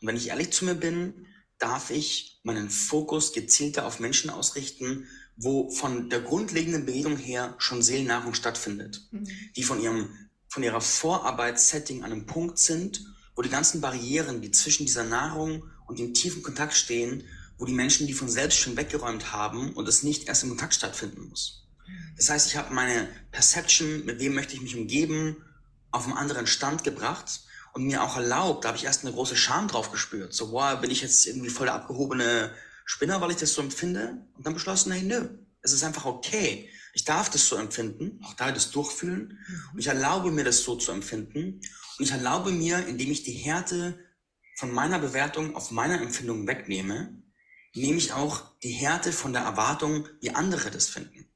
[0.00, 1.26] Und wenn ich ehrlich zu mir bin,
[1.58, 7.82] darf ich meinen Fokus gezielter auf Menschen ausrichten, wo von der grundlegenden Bewegung her schon
[7.82, 9.28] Seelennahrung stattfindet, mhm.
[9.56, 10.08] die von ihrem
[10.48, 15.64] von ihrer Vorarbeitssetting an einem Punkt sind, wo die ganzen Barrieren, die zwischen dieser Nahrung
[15.86, 17.24] und dem tiefen Kontakt stehen,
[17.56, 20.74] wo die Menschen die von selbst schon weggeräumt haben und es nicht erst im Kontakt
[20.74, 21.61] stattfinden muss.
[22.16, 25.44] Das heißt, ich habe meine Perception, mit wem möchte ich mich umgeben,
[25.90, 27.42] auf einen anderen Stand gebracht
[27.72, 30.32] und mir auch erlaubt, da habe ich erst eine große Scham drauf gespürt.
[30.32, 32.52] So, wow, bin ich jetzt irgendwie voll der abgehobene
[32.84, 34.24] Spinner, weil ich das so empfinde?
[34.36, 35.28] Und dann beschlossen, hey, nö,
[35.62, 36.68] es ist einfach okay.
[36.94, 39.38] Ich darf das so empfinden, auch da das durchfühlen.
[39.72, 41.60] Und ich erlaube mir das so zu empfinden.
[41.98, 43.98] Und ich erlaube mir, indem ich die Härte
[44.56, 47.22] von meiner Bewertung auf meiner Empfindung wegnehme,
[47.74, 51.31] nehme ich auch die Härte von der Erwartung, wie andere das finden.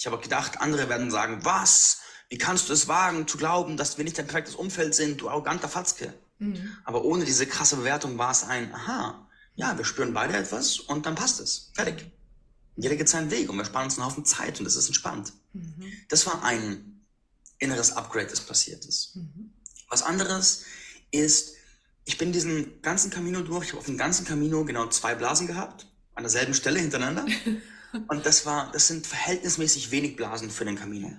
[0.00, 1.98] Ich habe gedacht, andere werden sagen, was?
[2.30, 5.28] Wie kannst du es wagen, zu glauben, dass wir nicht dein perfektes Umfeld sind, du
[5.28, 6.14] arroganter Fatzke?
[6.38, 6.74] Mhm.
[6.84, 11.04] Aber ohne diese krasse Bewertung war es ein, aha, ja, wir spüren beide etwas und
[11.04, 11.70] dann passt es.
[11.74, 12.10] Fertig.
[12.76, 15.34] Jeder geht seinen Weg und wir sparen uns einen Haufen Zeit und es ist entspannt.
[15.52, 15.92] Mhm.
[16.08, 17.04] Das war ein
[17.58, 19.16] inneres Upgrade, das passiert ist.
[19.16, 19.52] Mhm.
[19.90, 20.64] Was anderes
[21.10, 21.56] ist,
[22.06, 25.46] ich bin diesen ganzen Camino durch, ich habe auf dem ganzen Camino genau zwei Blasen
[25.46, 27.26] gehabt, an derselben Stelle hintereinander.
[28.08, 31.16] und das war, das sind verhältnismäßig wenig Blasen für den Camino.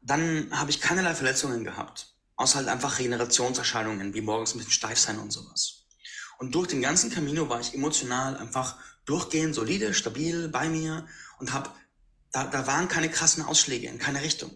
[0.00, 4.98] Dann habe ich keinerlei Verletzungen gehabt, außer halt einfach Regenerationserscheinungen, wie morgens ein bisschen steif
[4.98, 5.86] sein und sowas.
[6.38, 11.06] Und durch den ganzen Camino war ich emotional einfach durchgehend solide, stabil bei mir
[11.38, 11.70] und habe,
[12.32, 14.50] da, da waren keine krassen Ausschläge in keine Richtung.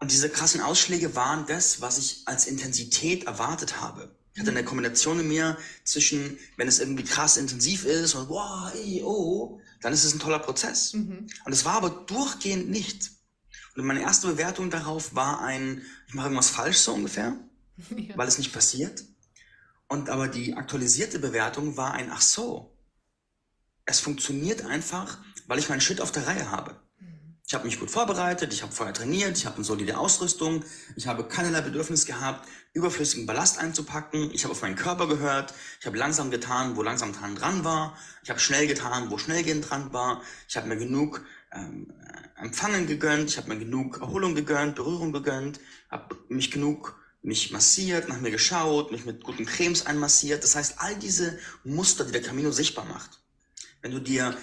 [0.00, 4.16] Und diese krassen Ausschläge waren das, was ich als Intensität erwartet habe.
[4.34, 8.72] Ich hatte eine Kombination in mir zwischen, wenn es irgendwie krass intensiv ist und wow,
[8.74, 10.94] ey, oh, dann ist es ein toller Prozess.
[10.94, 11.26] Mhm.
[11.44, 13.10] Und es war aber durchgehend nicht.
[13.76, 17.36] Und meine erste Bewertung darauf war ein, ich mache irgendwas falsch so ungefähr,
[17.96, 18.16] ja.
[18.16, 19.04] weil es nicht passiert.
[19.88, 22.74] Und aber die aktualisierte Bewertung war ein, ach so,
[23.84, 26.80] es funktioniert einfach, weil ich meinen Shit auf der Reihe habe.
[27.46, 30.64] Ich habe mich gut vorbereitet, ich habe vorher trainiert, ich habe eine solide Ausrüstung,
[30.96, 35.86] ich habe keinerlei Bedürfnis gehabt, überflüssigen Ballast einzupacken, ich habe auf meinen Körper gehört, ich
[35.86, 39.60] habe langsam getan, wo langsam dran dran war, ich habe schnell getan, wo schnell gehen
[39.60, 41.92] dran war, ich habe mir genug ähm,
[42.36, 48.08] Empfangen gegönnt, ich habe mir genug Erholung gegönnt, Berührung gegönnt, habe mich genug mich massiert,
[48.08, 50.42] nach mir geschaut, mich mit guten Cremes einmassiert.
[50.42, 53.20] Das heißt, all diese Muster, die der Camino sichtbar macht.
[53.80, 54.36] Wenn du dir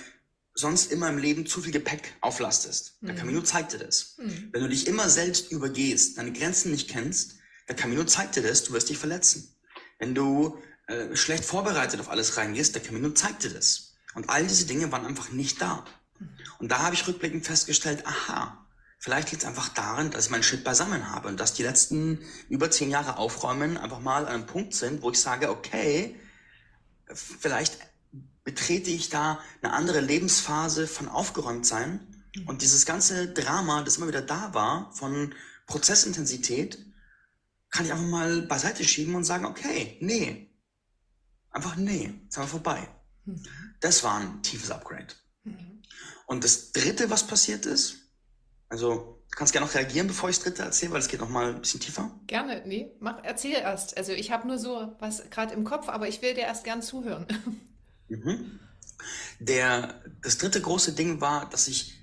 [0.59, 3.07] sonst immer im Leben zu viel Gepäck auflastest, mhm.
[3.07, 4.15] der Camino zeigt dir das.
[4.17, 4.49] Mhm.
[4.51, 8.63] Wenn du dich immer selbst übergehst, deine Grenzen nicht kennst, der Camino zeigt dir das,
[8.63, 9.55] du wirst dich verletzen.
[9.99, 13.93] Wenn du äh, schlecht vorbereitet auf alles reingehst, der Camino zeigt dir das.
[14.15, 15.85] Und all diese Dinge waren einfach nicht da.
[16.57, 18.65] Und da habe ich rückblickend festgestellt, aha,
[18.97, 22.19] vielleicht liegt es einfach daran, dass ich meinen Shit beisammen habe und dass die letzten
[22.49, 26.19] über zehn Jahre Aufräumen einfach mal an einem Punkt sind, wo ich sage, okay,
[27.13, 27.77] vielleicht
[28.49, 31.99] betrete ich da eine andere Lebensphase von aufgeräumt sein
[32.47, 35.35] und dieses ganze Drama, das immer wieder da war, von
[35.67, 36.83] Prozessintensität,
[37.69, 40.51] kann ich einfach mal beiseite schieben und sagen, okay, nee.
[41.51, 42.87] Einfach nee, ist einfach vorbei.
[43.81, 45.13] Das war ein tiefes Upgrade.
[46.25, 47.97] Und das dritte, was passiert ist,
[48.67, 51.29] also du kannst gerne noch reagieren, bevor ich das dritte erzähle, weil es geht noch
[51.29, 52.19] mal ein bisschen tiefer.
[52.25, 53.95] Gerne, nee, mach, erzähl erst.
[53.95, 56.81] Also ich habe nur so was gerade im Kopf, aber ich will dir erst gern
[56.81, 57.27] zuhören.
[58.09, 58.59] Mhm.
[59.39, 62.01] Der, das dritte große Ding war, dass ich,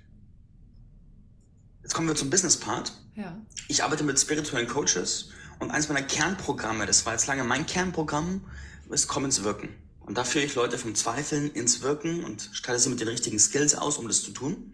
[1.82, 2.92] jetzt kommen wir zum Business-Part.
[3.14, 3.40] Ja.
[3.68, 8.46] Ich arbeite mit spirituellen Coaches und eins meiner Kernprogramme, das war jetzt lange mein Kernprogramm,
[8.90, 9.68] ist Komm ins Wirken.
[10.00, 13.40] Und da führe ich Leute vom Zweifeln ins Wirken und stelle sie mit den richtigen
[13.40, 14.72] Skills aus, um das zu tun.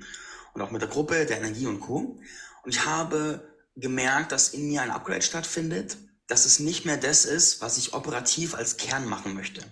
[0.52, 2.20] Und auch mit der Gruppe, der Energie und Co.
[2.62, 7.24] Und ich habe gemerkt, dass in mir ein Upgrade stattfindet, dass es nicht mehr das
[7.24, 9.62] ist, was ich operativ als Kern machen möchte.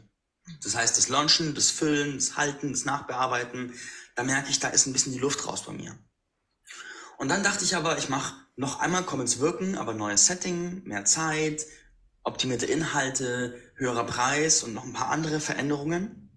[0.63, 3.75] Das heißt, das Launchen, das Füllen, das Halten, das Nachbearbeiten,
[4.17, 5.97] da merke ich, da ist ein bisschen die Luft raus bei mir.
[7.19, 10.83] Und dann dachte ich aber, ich mache noch einmal, komme ins Wirken, aber neues Setting,
[10.85, 11.67] mehr Zeit,
[12.23, 16.31] optimierte Inhalte, höherer Preis und noch ein paar andere Veränderungen.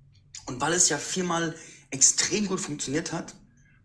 [0.46, 1.56] Und weil es ja viermal
[1.90, 3.36] extrem gut funktioniert hat,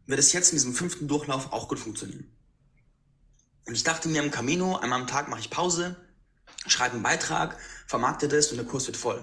[0.06, 2.34] wird es jetzt in diesem fünften Durchlauf auch gut funktionieren.
[3.66, 5.96] Und ich dachte mir im Camino, einmal am Tag mache ich Pause,
[6.66, 9.22] schreibe einen Beitrag, vermarkte das und der Kurs wird voll.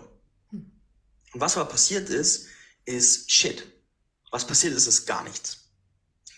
[1.35, 2.47] Und was aber passiert ist,
[2.85, 3.67] ist Shit.
[4.31, 5.65] Was passiert ist, ist gar nichts.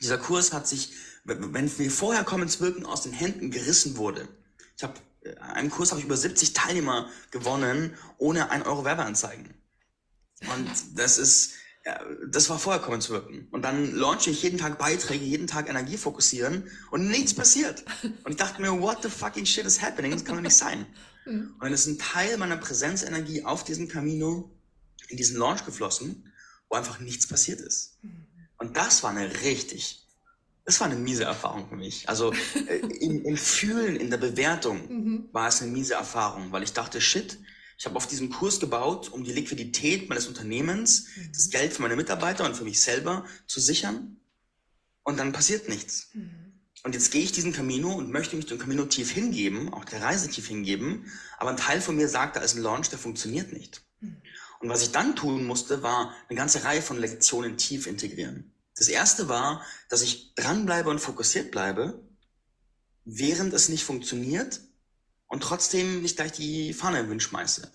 [0.01, 0.91] Dieser Kurs hat sich,
[1.23, 4.27] wenn wir vorher kommen ins Wirken aus den Händen gerissen wurde.
[4.75, 4.95] Ich habe
[5.39, 9.53] einem Kurs habe ich über 70 Teilnehmer gewonnen, ohne ein Euro Werbeanzeigen.
[10.41, 11.51] Und das ist,
[11.85, 13.47] ja, das war vorher kommen zu wirken.
[13.51, 17.85] Und dann launche ich jeden Tag Beiträge, jeden Tag Energie fokussieren und nichts passiert.
[18.23, 20.11] Und ich dachte mir, what the fucking shit is happening?
[20.11, 20.87] Das kann doch nicht sein.
[21.27, 21.55] Mhm.
[21.59, 24.56] Und es ist ein Teil meiner Präsenzenergie auf diesem Camino
[25.07, 26.31] in diesen Launch geflossen,
[26.69, 27.97] wo einfach nichts passiert ist.
[28.01, 28.27] Mhm.
[28.57, 30.07] Und das war eine richtig
[30.67, 32.09] das war eine miese Erfahrung für mich.
[32.09, 35.29] Also äh, im, im, Fühlen, in der Bewertung mhm.
[35.31, 37.39] war es eine miese Erfahrung, weil ich dachte, shit,
[37.77, 41.31] ich habe auf diesem Kurs gebaut, um die Liquidität meines Unternehmens, mhm.
[41.31, 44.17] das Geld für meine Mitarbeiter und für mich selber zu sichern.
[45.03, 46.09] Und dann passiert nichts.
[46.13, 46.51] Mhm.
[46.83, 50.01] Und jetzt gehe ich diesen Camino und möchte mich dem Camino tief hingeben, auch der
[50.01, 51.05] Reise tief hingeben.
[51.37, 53.83] Aber ein Teil von mir sagt, da ist ein Launch, der funktioniert nicht.
[54.59, 58.51] Und was ich dann tun musste, war eine ganze Reihe von Lektionen tief integrieren.
[58.75, 62.03] Das erste war, dass ich dranbleibe und fokussiert bleibe,
[63.05, 64.61] während es nicht funktioniert
[65.27, 67.71] und trotzdem nicht gleich die Fahne im Wind schmeiße.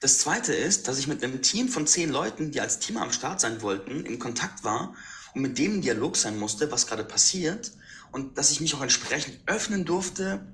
[0.00, 3.12] Das zweite ist, dass ich mit einem Team von zehn Leuten, die als Team am
[3.12, 4.94] Start sein wollten, in Kontakt war
[5.34, 7.72] und mit dem Dialog sein musste, was gerade passiert
[8.12, 10.52] und dass ich mich auch entsprechend öffnen durfte,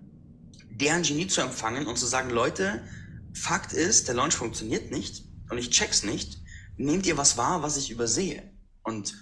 [0.71, 2.87] deren Genie zu empfangen und zu sagen, Leute,
[3.35, 6.39] Fakt ist, der Launch funktioniert nicht und ich check's nicht.
[6.77, 8.51] Nehmt ihr was wahr, was ich übersehe?
[8.83, 9.15] Und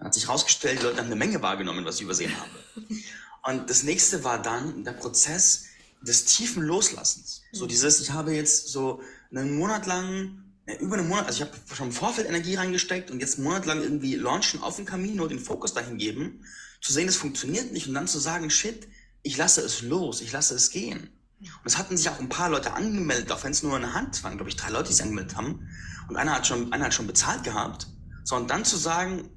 [0.00, 2.50] hat sich herausgestellt, die Leute haben eine Menge wahrgenommen, was ich übersehen habe.
[3.42, 5.64] Und das nächste war dann der Prozess
[6.02, 7.42] des tiefen Loslassens.
[7.52, 10.44] So dieses, ich habe jetzt so einen Monat lang,
[10.80, 13.66] über einen Monat, also ich habe schon im Vorfeld Energie reingesteckt und jetzt einen Monat
[13.66, 16.44] lang irgendwie launchen auf dem Camino, den Fokus dahin geben,
[16.80, 18.86] zu sehen, es funktioniert nicht und dann zu sagen, shit,
[19.22, 21.10] ich lasse es los, ich lasse es gehen.
[21.40, 24.22] Und es hatten sich auch ein paar Leute angemeldet, auch wenn es nur eine Hand
[24.24, 25.68] waren, glaube ich, drei Leute, die sich angemeldet haben.
[26.08, 27.86] Und einer hat schon, einer hat schon bezahlt gehabt.
[28.24, 29.28] So, und dann zu sagen,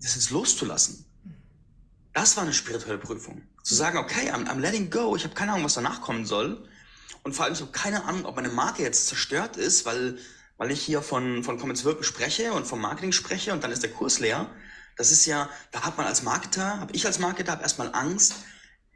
[0.00, 1.06] das jetzt loszulassen.
[2.12, 3.42] Das war eine spirituelle Prüfung.
[3.62, 6.68] Zu sagen, okay, I'm, I'm letting go, ich habe keine Ahnung, was danach kommen soll.
[7.22, 10.18] Und vor allem, ich habe keine Ahnung, ob meine Marke jetzt zerstört ist, weil,
[10.58, 13.82] weil ich hier von, von Comments Wirken spreche und vom Marketing spreche und dann ist
[13.82, 14.48] der Kurs leer.
[14.96, 18.34] Das ist ja, da hat man als Marketer, habe ich als Marketer, habe erstmal Angst.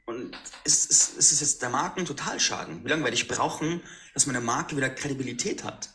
[0.07, 2.85] Und ist, ist, ist es jetzt der Marken Totalschaden?
[2.85, 3.81] Wie lange werde ich brauchen,
[4.15, 5.91] dass meine Marke wieder Kredibilität hat?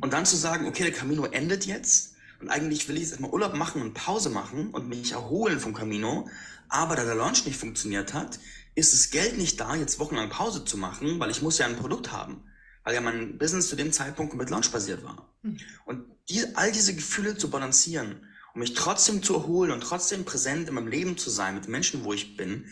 [0.00, 3.30] Und dann zu sagen, okay, der Camino endet jetzt und eigentlich will ich jetzt erstmal
[3.30, 6.28] Urlaub machen und Pause machen und mich erholen vom Camino.
[6.68, 8.38] Aber da der Launch nicht funktioniert hat,
[8.74, 11.76] ist das Geld nicht da, jetzt wochenlang Pause zu machen, weil ich muss ja ein
[11.76, 12.44] Produkt haben.
[12.84, 15.28] Weil ja mein Business zu dem Zeitpunkt mit Launch basiert war.
[15.42, 15.58] Mhm.
[15.84, 20.68] Und die, all diese Gefühle zu balancieren, um mich trotzdem zu erholen und trotzdem präsent
[20.68, 22.66] in meinem Leben zu sein, mit Menschen, wo ich bin,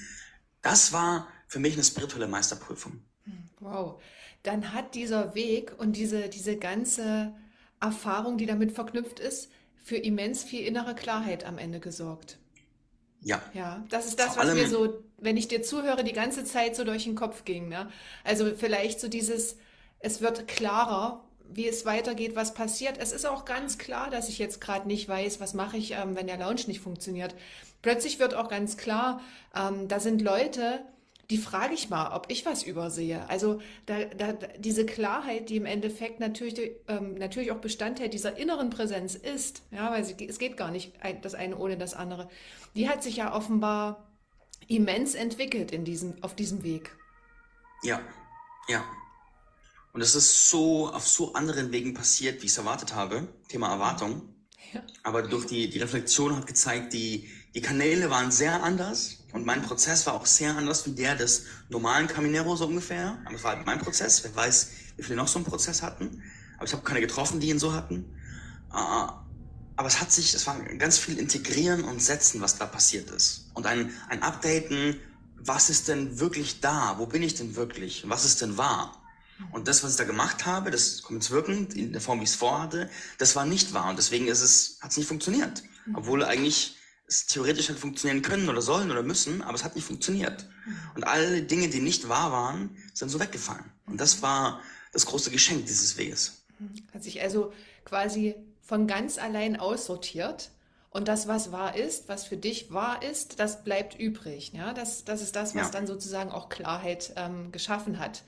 [0.63, 3.01] das war für mich eine spirituelle Meisterprüfung.
[3.25, 4.01] Hm, wow.
[4.43, 7.35] Dann hat dieser Weg und diese, diese ganze
[7.81, 12.39] Erfahrung, die damit verknüpft ist, für immens viel innere Klarheit am Ende gesorgt.
[13.21, 13.43] Ja.
[13.53, 16.85] Ja, das ist das, was mir so, wenn ich dir zuhöre, die ganze Zeit so
[16.85, 17.69] durch den Kopf ging.
[17.69, 17.91] Ne?
[18.23, 19.57] Also vielleicht so dieses,
[19.99, 22.99] es wird klarer, wie es weitergeht, was passiert.
[22.99, 26.15] Es ist auch ganz klar, dass ich jetzt gerade nicht weiß, was mache ich, ähm,
[26.15, 27.35] wenn der Launch nicht funktioniert.
[27.83, 29.21] Plötzlich wird auch ganz klar,
[29.55, 30.85] ähm, da sind Leute,
[31.31, 33.29] die frage ich mal, ob ich was übersehe.
[33.29, 38.71] Also da, da, diese Klarheit, die im Endeffekt natürlich, ähm, natürlich auch Bestandteil dieser inneren
[38.71, 42.29] Präsenz ist, ja, weil sie, es geht gar nicht das eine ohne das andere,
[42.75, 44.09] die hat sich ja offenbar
[44.69, 46.97] immens entwickelt in diesem, auf diesem Weg.
[47.83, 48.01] Ja,
[48.69, 48.85] ja.
[49.93, 53.29] Und es ist so auf so anderen Wegen passiert, wie ich es erwartet habe.
[53.49, 54.35] Thema Erwartung.
[54.73, 54.83] Ja.
[55.03, 59.63] Aber durch die, die Reflexion hat gezeigt, die, die Kanäle waren sehr anders und mein
[59.63, 63.19] Prozess war auch sehr anders wie der des normalen Caminero so ungefähr.
[63.25, 64.23] Aber es war halt mein Prozess.
[64.23, 66.23] Wer weiß, wie viele noch so einen Prozess hatten.
[66.57, 68.15] Aber ich habe keine getroffen, die ihn so hatten.
[68.71, 69.25] Ah,
[69.75, 73.51] aber es hat sich, es war ganz viel Integrieren und Setzen, was da passiert ist.
[73.55, 75.01] Und ein, ein Updaten,
[75.35, 76.95] was ist denn wirklich da?
[76.99, 78.09] Wo bin ich denn wirklich?
[78.09, 79.03] Was ist denn wahr?
[79.51, 82.25] Und das, was ich da gemacht habe, das kommt jetzt wirkend in der Form, wie
[82.25, 83.91] ich es vorhatte, das war nicht wahr.
[83.91, 85.65] Und deswegen ist es, hat es nicht funktioniert.
[85.87, 85.97] Mhm.
[85.97, 86.78] Obwohl eigentlich
[87.09, 90.47] es theoretisch hätte funktionieren können oder sollen oder müssen, aber es hat nicht funktioniert.
[90.95, 93.65] Und alle Dinge, die nicht wahr waren, sind so weggefallen.
[93.87, 94.61] Und das war
[94.93, 96.43] das große Geschenk dieses Weges.
[96.59, 96.83] Mhm.
[96.93, 97.53] Hat sich also
[97.85, 100.51] quasi von ganz allein aussortiert.
[100.91, 104.53] Und das, was wahr ist, was für dich wahr ist, das bleibt übrig.
[104.53, 105.71] Ja, das, das ist das, was ja.
[105.71, 108.23] dann sozusagen auch Klarheit ähm, geschaffen hat.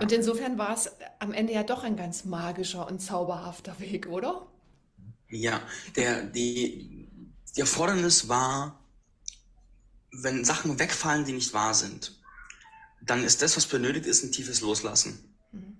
[0.00, 4.46] Und insofern war es am Ende ja doch ein ganz magischer und zauberhafter Weg, oder?
[5.28, 5.60] Ja,
[5.96, 6.91] der, die,
[7.56, 8.78] die Erfordernis war,
[10.12, 12.20] wenn Sachen wegfallen, die nicht wahr sind,
[13.00, 15.36] dann ist das, was benötigt ist, ein tiefes Loslassen.
[15.52, 15.78] Mhm.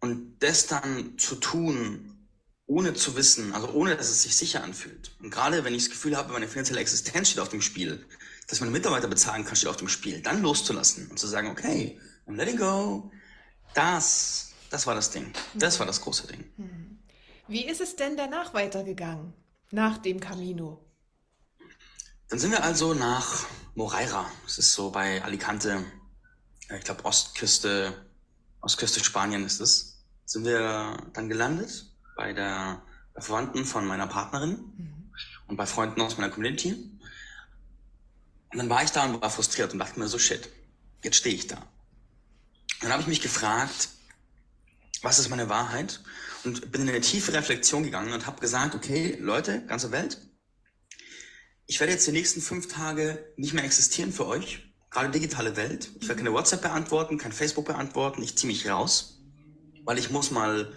[0.00, 2.14] Und das dann zu tun,
[2.66, 5.16] ohne zu wissen, also ohne, dass es sich sicher anfühlt.
[5.20, 8.06] Und gerade wenn ich das Gefühl habe, meine finanzielle Existenz steht auf dem Spiel,
[8.48, 11.98] dass meine Mitarbeiter bezahlen kann, steht auf dem Spiel, dann loszulassen und zu sagen, okay,
[12.26, 13.10] I'm letting go,
[13.74, 15.32] das, das war das Ding.
[15.54, 16.44] Das war das große Ding.
[16.56, 16.98] Mhm.
[17.48, 19.34] Wie ist es denn danach weitergegangen?
[19.70, 20.83] Nach dem Camino?
[22.34, 24.28] Dann sind wir also nach Moreira.
[24.42, 25.84] Das ist so bei Alicante,
[26.76, 27.94] ich glaube Ostküste,
[28.60, 30.02] Ostküste Spanien ist es.
[30.24, 32.82] Sind wir dann gelandet bei der
[33.14, 35.12] bei Verwandten von meiner Partnerin mhm.
[35.46, 36.72] und bei Freunden aus meiner Community.
[38.50, 40.50] Und dann war ich da und war frustriert und dachte mir so, shit,
[41.04, 41.62] jetzt stehe ich da.
[42.80, 43.90] Dann habe ich mich gefragt,
[45.02, 46.00] was ist meine Wahrheit?
[46.42, 50.18] Und bin in eine tiefe Reflexion gegangen und habe gesagt, okay, Leute, ganze Welt,
[51.66, 55.90] ich werde jetzt die nächsten fünf Tage nicht mehr existieren für euch, gerade digitale Welt.
[56.00, 59.20] Ich werde keine WhatsApp beantworten, kein Facebook beantworten, ich ziehe mich raus,
[59.84, 60.72] weil ich muss mal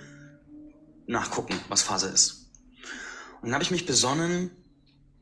[1.05, 2.51] nachgucken, was Phase ist.
[3.41, 4.51] Und dann habe ich mich besonnen,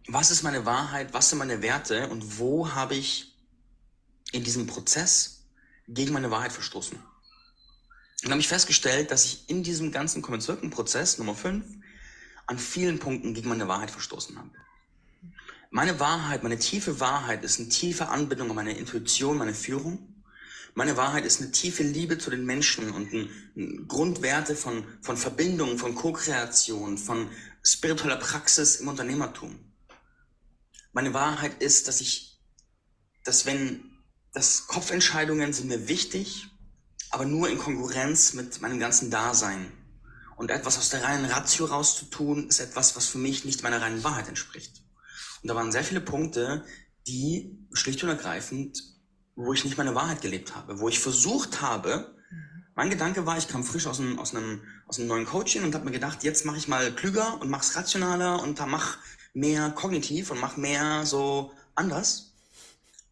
[0.08, 3.36] was ist meine Wahrheit, was sind meine Werte und wo habe ich
[4.32, 5.48] in diesem Prozess
[5.88, 6.98] gegen meine Wahrheit verstoßen.
[8.24, 11.66] Und habe ich festgestellt, dass ich in diesem ganzen Konventzirkenprozess Nummer 5
[12.48, 14.52] an vielen Punkten gegen meine Wahrheit verstoßen habe.
[15.72, 20.16] Meine Wahrheit, meine tiefe Wahrheit ist eine tiefe Anbindung an meine Intuition, meine Führung.
[20.74, 25.16] Meine Wahrheit ist eine tiefe Liebe zu den Menschen und ein, ein Grundwerte von, von
[25.18, 27.30] Verbindung, von Co-Kreation, von
[27.64, 29.58] spiritueller Praxis im Unternehmertum.
[30.92, 32.40] Meine Wahrheit ist, dass ich,
[33.24, 33.84] dass wenn,
[34.34, 36.48] dass Kopfentscheidungen sind mir wichtig,
[37.10, 39.72] aber nur in Konkurrenz mit meinem ganzen Dasein.
[40.36, 44.04] Und etwas aus der reinen Ratio rauszutun, ist etwas, was für mich nicht meiner reinen
[44.04, 44.84] Wahrheit entspricht.
[45.42, 46.64] Und da waren sehr viele Punkte,
[47.08, 48.84] die schlicht und ergreifend,
[49.36, 52.16] wo ich nicht meine Wahrheit gelebt habe, wo ich versucht habe,
[52.76, 55.74] mein Gedanke war, ich kam frisch aus einem, aus einem, aus einem neuen Coaching und
[55.74, 58.98] habe mir gedacht, jetzt mache ich mal klüger und mach's rationaler und da mach
[59.34, 62.34] mehr kognitiv und mach mehr so anders.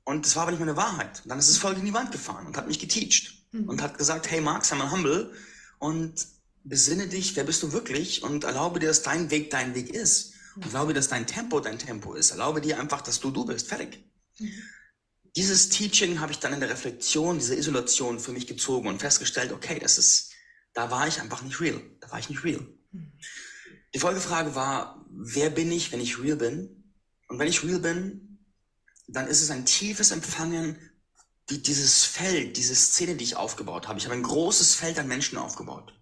[0.04, 1.22] Und das war aber nicht meine Wahrheit.
[1.24, 3.70] Und dann ist es voll in die Wand gefahren und hat mich geteacht mhm.
[3.70, 5.32] und hat gesagt, hey Mark, sei mal humble
[5.80, 6.28] und
[6.66, 10.33] besinne dich, wer bist du wirklich und erlaube dir, dass dein Weg dein Weg ist.
[10.62, 12.32] Erlaube, dass dein Tempo dein Tempo ist.
[12.32, 13.68] Erlaube dir einfach, dass du du bist.
[13.68, 14.04] Fertig.
[15.36, 19.52] Dieses Teaching habe ich dann in der Reflexion, diese Isolation für mich gezogen und festgestellt,
[19.52, 20.32] okay, das ist,
[20.74, 21.82] da war ich einfach nicht real.
[22.02, 22.66] Da war ich nicht real.
[23.94, 26.92] Die Folgefrage war, wer bin ich, wenn ich real bin?
[27.28, 28.40] Und wenn ich real bin,
[29.08, 30.78] dann ist es ein tiefes Empfangen,
[31.50, 34.00] die, dieses Feld, diese Szene, die ich aufgebaut habe.
[34.00, 35.94] Ich habe ein großes Feld an Menschen aufgebaut.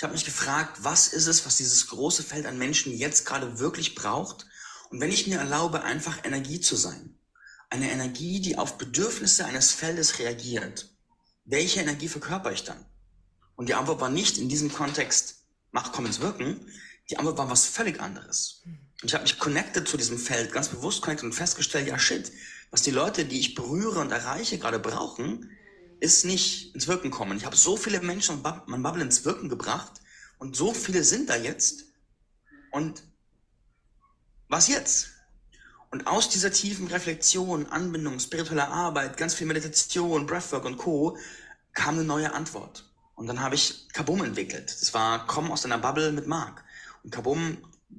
[0.00, 3.58] Ich habe mich gefragt, was ist es, was dieses große Feld an Menschen jetzt gerade
[3.58, 4.46] wirklich braucht?
[4.88, 7.18] Und wenn ich mir erlaube, einfach Energie zu sein,
[7.68, 10.88] eine Energie, die auf Bedürfnisse eines Feldes reagiert,
[11.44, 12.82] welche Energie verkörper ich dann?
[13.56, 16.66] Und die Antwort war nicht in diesem Kontext, mach, komm ins Wirken,
[17.10, 18.62] die Antwort war was völlig anderes.
[19.02, 22.32] Und ich habe mich connected zu diesem Feld, ganz bewusst connected und festgestellt, ja shit,
[22.70, 25.50] was die Leute, die ich berühre und erreiche, gerade brauchen,
[26.00, 27.36] ist nicht ins Wirken kommen.
[27.36, 30.00] Ich habe so viele Menschen und mein Bubble ins Wirken gebracht
[30.38, 31.84] und so viele sind da jetzt.
[32.72, 33.02] Und
[34.48, 35.10] was jetzt?
[35.90, 41.16] Und aus dieser tiefen Reflexion, Anbindung, spiritueller Arbeit, ganz viel Meditation, Breathwork und Co.
[41.72, 42.90] kam eine neue Antwort.
[43.14, 44.74] Und dann habe ich Kabum entwickelt.
[44.80, 46.64] Das war Komm aus deiner Bubble mit Marc.
[47.02, 47.58] Und Kabum,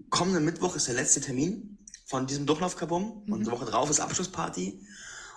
[0.10, 3.24] kommenden Mittwoch ist der letzte Termin von diesem Durchlauf Kabum.
[3.26, 3.34] Mhm.
[3.34, 4.86] Und die Woche drauf ist Abschlussparty.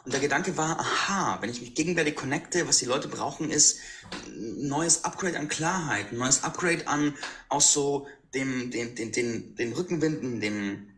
[0.04, 3.78] Und der Gedanke war, aha, wenn ich mich gegenwärtig connecte, was die Leute brauchen, ist
[4.26, 7.14] ein neues Upgrade an Klarheit, ein neues Upgrade an
[7.48, 10.88] aus so dem, den, den, den, den Rückenwinden, dem,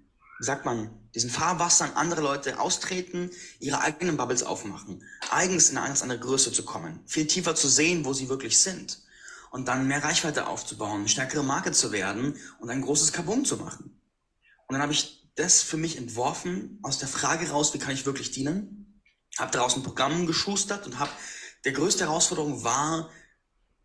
[0.40, 3.30] wie sagt man, diesen Fahrwassern andere Leute austreten,
[3.60, 7.68] ihre eigenen Bubbles aufmachen, eigens in eine ganz andere Größe zu kommen, viel tiefer zu
[7.68, 9.02] sehen, wo sie wirklich sind
[9.50, 13.56] und dann mehr Reichweite aufzubauen, eine stärkere Marke zu werden und ein großes Kabum zu
[13.56, 13.98] machen.
[14.66, 18.04] Und dann habe ich das für mich entworfen aus der Frage raus, wie kann ich
[18.04, 18.85] wirklich dienen?
[19.38, 21.10] Habe daraus ein Programm geschustert und habe
[21.64, 23.10] der größte Herausforderung war,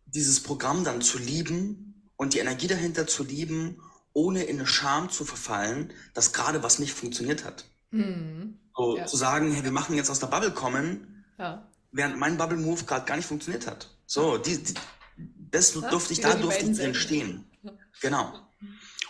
[0.06, 3.82] dieses Programm dann zu lieben und die Energie dahinter zu lieben,
[4.12, 7.64] ohne in eine Scham zu verfallen, dass gerade was nicht funktioniert hat.
[7.90, 8.58] Mhm.
[8.76, 9.06] So ja.
[9.06, 11.66] zu sagen, hey, wir machen jetzt aus der Bubble kommen, ja.
[11.90, 13.90] während mein Bubble Move gerade gar nicht funktioniert hat.
[14.06, 14.74] So, die, die,
[15.50, 17.50] das ja, durfte ich, da durfte ich drin stehen.
[18.00, 18.32] Genau.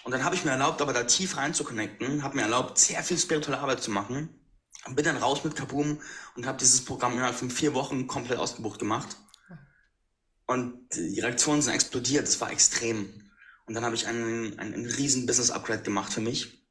[0.05, 2.79] Und dann habe ich mir erlaubt, aber da tief rein zu connecten, habe mir erlaubt,
[2.79, 4.29] sehr viel spirituelle Arbeit zu machen.
[4.91, 6.01] Bin dann raus mit Kaboom
[6.35, 9.17] und habe dieses Programm innerhalb von vier Wochen komplett ausgebucht gemacht.
[10.47, 13.31] Und die Reaktionen sind explodiert, es war extrem.
[13.67, 16.67] Und dann habe ich einen, einen, einen riesen Business-Upgrade gemacht für mich.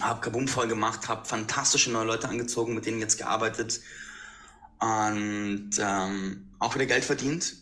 [0.00, 3.80] Habe Kaboom voll gemacht, habe fantastische neue Leute angezogen, mit denen jetzt gearbeitet
[4.80, 7.54] und ähm, auch wieder Geld verdient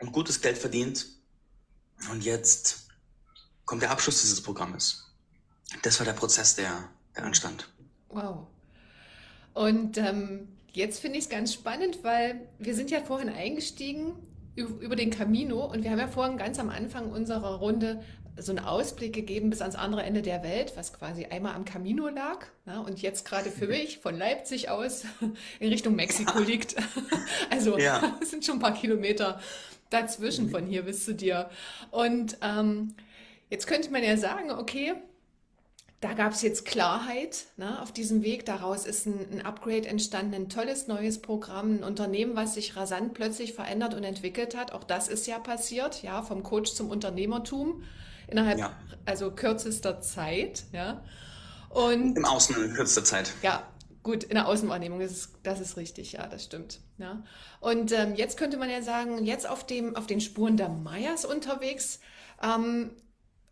[0.00, 1.06] und gutes Geld verdient.
[2.10, 2.88] Und jetzt
[3.64, 5.14] kommt der Abschluss dieses Programmes.
[5.82, 7.70] Das war der Prozess, der, der anstand.
[8.08, 8.46] Wow.
[9.54, 14.14] Und ähm, jetzt finde ich es ganz spannend, weil wir sind ja vorhin eingestiegen
[14.56, 18.02] über den Camino und wir haben ja vorhin ganz am Anfang unserer Runde
[18.36, 22.08] so einen Ausblick gegeben bis ans andere Ende der Welt, was quasi einmal am Camino
[22.08, 25.04] lag na, und jetzt gerade für mich von Leipzig aus
[25.60, 26.74] in Richtung Mexiko liegt.
[27.50, 28.18] Also ja.
[28.20, 29.38] es sind schon ein paar Kilometer
[29.90, 31.48] dazwischen von hier bis zu dir.
[31.92, 32.94] Und ähm,
[33.48, 34.94] jetzt könnte man ja sagen, okay,
[36.04, 38.44] da gab es jetzt Klarheit ne, auf diesem Weg.
[38.44, 43.14] Daraus ist ein, ein, Upgrade entstanden, ein tolles neues Programm, ein Unternehmen, was sich rasant
[43.14, 44.72] plötzlich verändert und entwickelt hat.
[44.72, 47.84] Auch das ist ja passiert, ja, vom Coach zum Unternehmertum
[48.28, 48.76] innerhalb ja.
[49.06, 51.02] also kürzester Zeit, ja.
[51.70, 53.32] Und im Außen in kürzester Zeit.
[53.42, 53.66] Ja,
[54.02, 56.80] gut, in der Außenwahrnehmung das ist das ist richtig, ja, das stimmt.
[56.98, 57.22] Ja.
[57.60, 61.24] Und ähm, jetzt könnte man ja sagen, jetzt auf dem auf den Spuren der Mayas
[61.24, 62.00] unterwegs.
[62.42, 62.90] Ähm,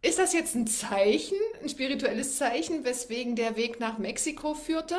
[0.03, 4.97] ist das jetzt ein Zeichen, ein spirituelles Zeichen, weswegen der Weg nach Mexiko führte?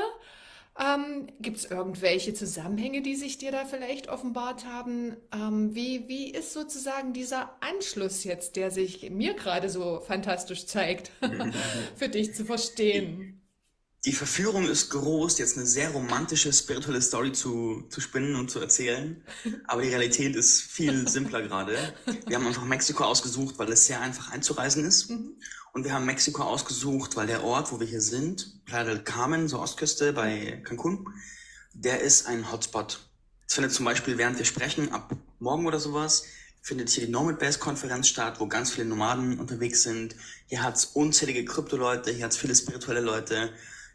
[0.80, 5.16] Ähm, Gibt es irgendwelche Zusammenhänge, die sich dir da vielleicht offenbart haben?
[5.32, 11.12] Ähm, wie, wie ist sozusagen dieser Anschluss jetzt, der sich mir gerade so fantastisch zeigt,
[11.96, 13.43] für dich zu verstehen?
[14.06, 18.60] Die Verführung ist groß, jetzt eine sehr romantische, spirituelle Story zu, zu spinnen und zu
[18.60, 19.24] erzählen.
[19.66, 21.78] Aber die Realität ist viel simpler gerade.
[22.28, 25.10] Wir haben einfach Mexiko ausgesucht, weil es sehr einfach einzureisen ist.
[25.10, 25.38] Mhm.
[25.72, 29.48] Und wir haben Mexiko ausgesucht, weil der Ort, wo wir hier sind, Playa del Carmen,
[29.48, 31.08] so Ostküste bei Cancun,
[31.74, 33.00] der ist ein Hotspot.
[33.48, 36.26] Es findet zum Beispiel, während wir sprechen, ab morgen oder sowas,
[36.62, 40.16] findet hier die Nomad Base Konferenz statt, wo ganz viele Nomaden unterwegs sind.
[40.48, 43.54] Hier hat's unzählige Krypto-Leute, hier hat's viele spirituelle Leute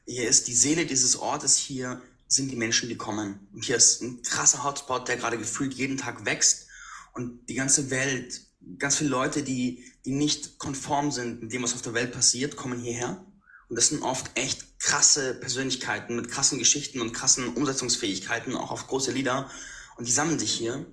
[0.09, 3.47] hier ist die Seele dieses Ortes, hier sind die Menschen, die kommen.
[3.53, 6.67] Und hier ist ein krasser Hotspot, der gerade gefühlt jeden Tag wächst.
[7.13, 8.41] Und die ganze Welt,
[8.79, 12.57] ganz viele Leute, die, die nicht konform sind mit dem, was auf der Welt passiert,
[12.57, 13.25] kommen hierher.
[13.69, 18.87] Und das sind oft echt krasse Persönlichkeiten mit krassen Geschichten und krassen Umsetzungsfähigkeiten, auch auf
[18.87, 19.51] große Lieder.
[19.97, 20.87] Und die sammeln sich hier.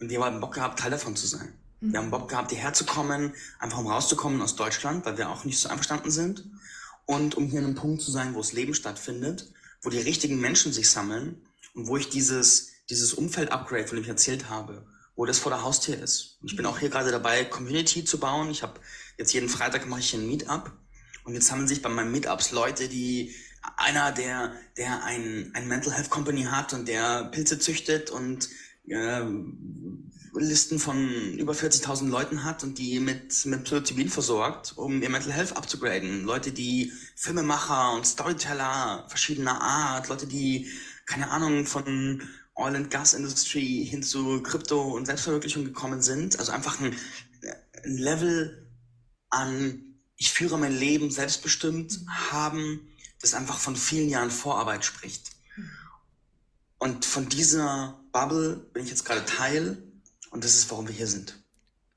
[0.00, 1.52] Und wir haben Bock gehabt, Teil davon zu sein.
[1.80, 5.44] Wir haben Bock gehabt, hierher zu kommen, einfach um rauszukommen aus Deutschland, weil wir auch
[5.44, 6.44] nicht so einverstanden sind
[7.06, 9.52] und um hier an einem Punkt zu sein, wo das Leben stattfindet,
[9.82, 11.42] wo die richtigen Menschen sich sammeln
[11.74, 14.86] und wo ich dieses, dieses Umfeld-Upgrade, von dem ich erzählt habe,
[15.16, 16.38] wo das vor der Haustür ist.
[16.40, 18.50] Und ich bin auch hier gerade dabei, Community zu bauen.
[18.50, 18.80] Ich habe
[19.18, 20.72] jetzt jeden Freitag mache ich ein Meetup
[21.24, 23.34] und jetzt sammeln sich bei meinen Meetups Leute, die
[23.76, 28.48] einer, der, der ein, ein Mental Health Company hat und der Pilze züchtet und
[28.88, 29.22] äh,
[30.36, 35.32] Listen von über 40.000 Leuten hat und die mit, mit Psilocybin versorgt, um ihr Mental
[35.32, 36.24] Health abzugraden.
[36.24, 40.70] Leute, die Filmemacher und Storyteller verschiedener Art, Leute, die,
[41.06, 42.22] keine Ahnung, von
[42.54, 46.38] Oil and Gas Industry hin zu Krypto und Selbstverwirklichung gekommen sind.
[46.38, 46.96] Also einfach ein,
[47.84, 48.68] ein Level
[49.30, 52.88] an, ich führe mein Leben selbstbestimmt haben,
[53.20, 55.30] das einfach von vielen Jahren Vorarbeit spricht.
[56.78, 59.82] Und von dieser Bubble bin ich jetzt gerade Teil
[60.34, 61.34] und das ist, warum wir hier sind.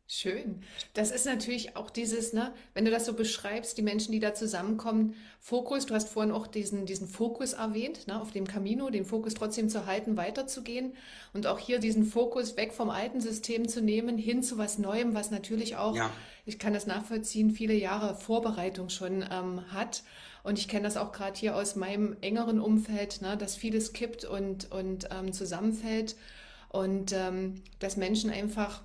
[0.10, 0.62] Schön.
[0.94, 4.34] Das ist natürlich auch dieses, ne, wenn du das so beschreibst, die Menschen, die da
[4.34, 9.04] zusammenkommen, Fokus, du hast vorhin auch diesen, diesen Fokus erwähnt, ne, auf dem Camino, den
[9.04, 10.94] Fokus trotzdem zu halten, weiterzugehen
[11.34, 15.14] und auch hier diesen Fokus weg vom alten System zu nehmen, hin zu was Neuem,
[15.14, 16.10] was natürlich auch, ja.
[16.46, 20.04] ich kann das nachvollziehen, viele Jahre Vorbereitung schon ähm, hat.
[20.44, 24.24] Und ich kenne das auch gerade hier aus meinem engeren Umfeld, ne, dass vieles kippt
[24.24, 26.16] und, und ähm, zusammenfällt.
[26.70, 28.84] Und ähm, dass Menschen einfach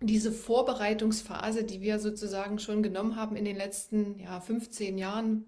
[0.00, 5.46] diese Vorbereitungsphase, die wir sozusagen schon genommen haben in den letzten ja, 15 Jahren,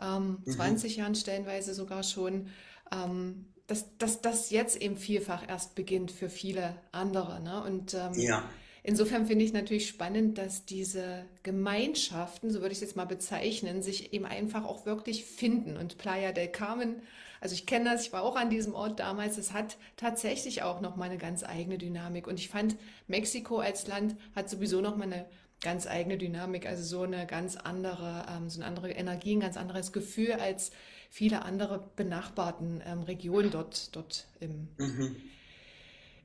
[0.00, 0.52] ähm, mhm.
[0.52, 2.48] 20 Jahren stellenweise sogar schon,
[2.92, 7.42] ähm, dass, dass das jetzt eben vielfach erst beginnt für viele andere.
[7.42, 7.62] Ne?
[7.64, 8.44] Und ähm, ja.
[8.82, 13.82] insofern finde ich natürlich spannend, dass diese Gemeinschaften, so würde ich es jetzt mal bezeichnen,
[13.82, 15.76] sich eben einfach auch wirklich finden.
[15.76, 16.96] Und Playa del Carmen
[17.40, 19.38] also ich kenne das, ich war auch an diesem Ort damals.
[19.38, 22.26] Es hat tatsächlich auch noch mal eine ganz eigene Dynamik.
[22.26, 22.76] Und ich fand,
[23.06, 25.26] Mexiko als Land hat sowieso noch mal eine
[25.60, 29.56] ganz eigene Dynamik, also so eine ganz andere, ähm, so eine andere Energie, ein ganz
[29.56, 30.70] anderes Gefühl als
[31.10, 35.16] viele andere benachbarten ähm, Regionen dort, dort im, mhm.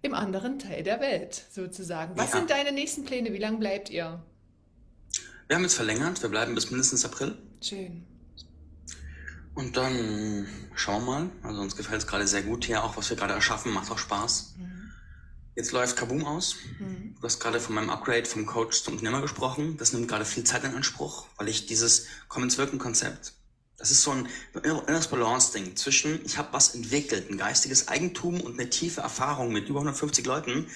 [0.02, 2.18] im anderen Teil der Welt sozusagen.
[2.18, 2.40] Was ja.
[2.40, 3.32] sind deine nächsten Pläne?
[3.34, 4.22] Wie lange bleibt ihr?
[5.48, 7.38] Wir haben jetzt verlängert, wir bleiben bis mindestens April.
[7.62, 8.06] Schön.
[9.54, 11.30] Und dann schauen wir mal.
[11.44, 13.98] Also uns gefällt es gerade sehr gut hier, auch was wir gerade erschaffen, macht auch
[13.98, 14.56] Spaß.
[14.58, 14.92] Mhm.
[15.56, 16.56] Jetzt läuft Kaboom aus.
[16.80, 17.16] Mhm.
[17.20, 19.78] Du hast gerade von meinem Upgrade vom Coach zum Unternehmer gesprochen.
[19.78, 23.34] Das nimmt gerade viel Zeit in Anspruch, weil ich dieses Commons Wirken Konzept,
[23.82, 24.30] das ist so ein
[24.62, 29.70] inneres Balance-Ding zwischen, ich habe was entwickelt, ein geistiges Eigentum und eine tiefe Erfahrung mit
[29.70, 30.68] über 150 Leuten.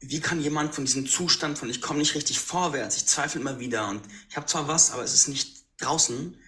[0.00, 3.58] Wie kann jemand von diesem Zustand von, ich komme nicht richtig vorwärts, ich zweifle immer
[3.60, 6.38] wieder und ich habe zwar was, aber es ist nicht draußen,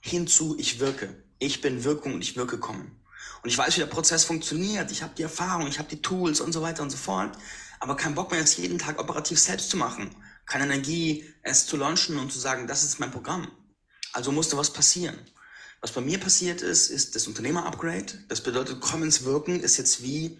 [0.00, 1.22] hinzu, ich wirke.
[1.38, 3.00] Ich bin Wirkung und ich wirke kommen.
[3.42, 4.90] Und ich weiß, wie der Prozess funktioniert.
[4.90, 7.36] Ich habe die Erfahrung, ich habe die Tools und so weiter und so fort.
[7.78, 10.14] Aber kein Bock mehr, es jeden Tag operativ selbst zu machen.
[10.44, 13.50] Keine Energie, es zu launchen und zu sagen, das ist mein Programm.
[14.12, 15.18] Also musste was passieren.
[15.80, 18.24] Was bei mir passiert ist, ist das Unternehmer-Upgrade.
[18.28, 20.38] Das bedeutet, Commons wirken ist jetzt wie,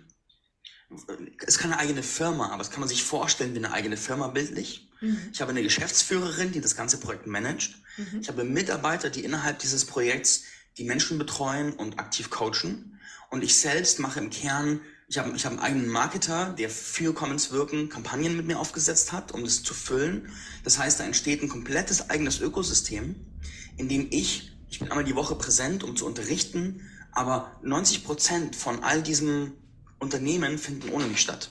[1.47, 4.90] ist keine eigene Firma, aber es kann man sich vorstellen wie eine eigene Firma bildlich.
[5.01, 5.19] Mhm.
[5.33, 7.77] Ich habe eine Geschäftsführerin, die das ganze Projekt managt.
[7.97, 8.21] Mhm.
[8.21, 10.45] Ich habe Mitarbeiter, die innerhalb dieses Projekts
[10.79, 12.99] die Menschen betreuen und aktiv coachen.
[13.31, 17.13] Und ich selbst mache im Kern, ich habe, ich habe einen eigenen Marketer, der für
[17.15, 20.31] Commons Wirken Kampagnen mit mir aufgesetzt hat, um das zu füllen.
[20.65, 23.17] Das heißt, da entsteht ein komplettes eigenes Ökosystem,
[23.77, 28.57] in dem ich, ich bin einmal die Woche präsent, um zu unterrichten, aber 90 Prozent
[28.57, 29.53] von all diesem
[29.99, 31.51] Unternehmen finden ohne mich statt.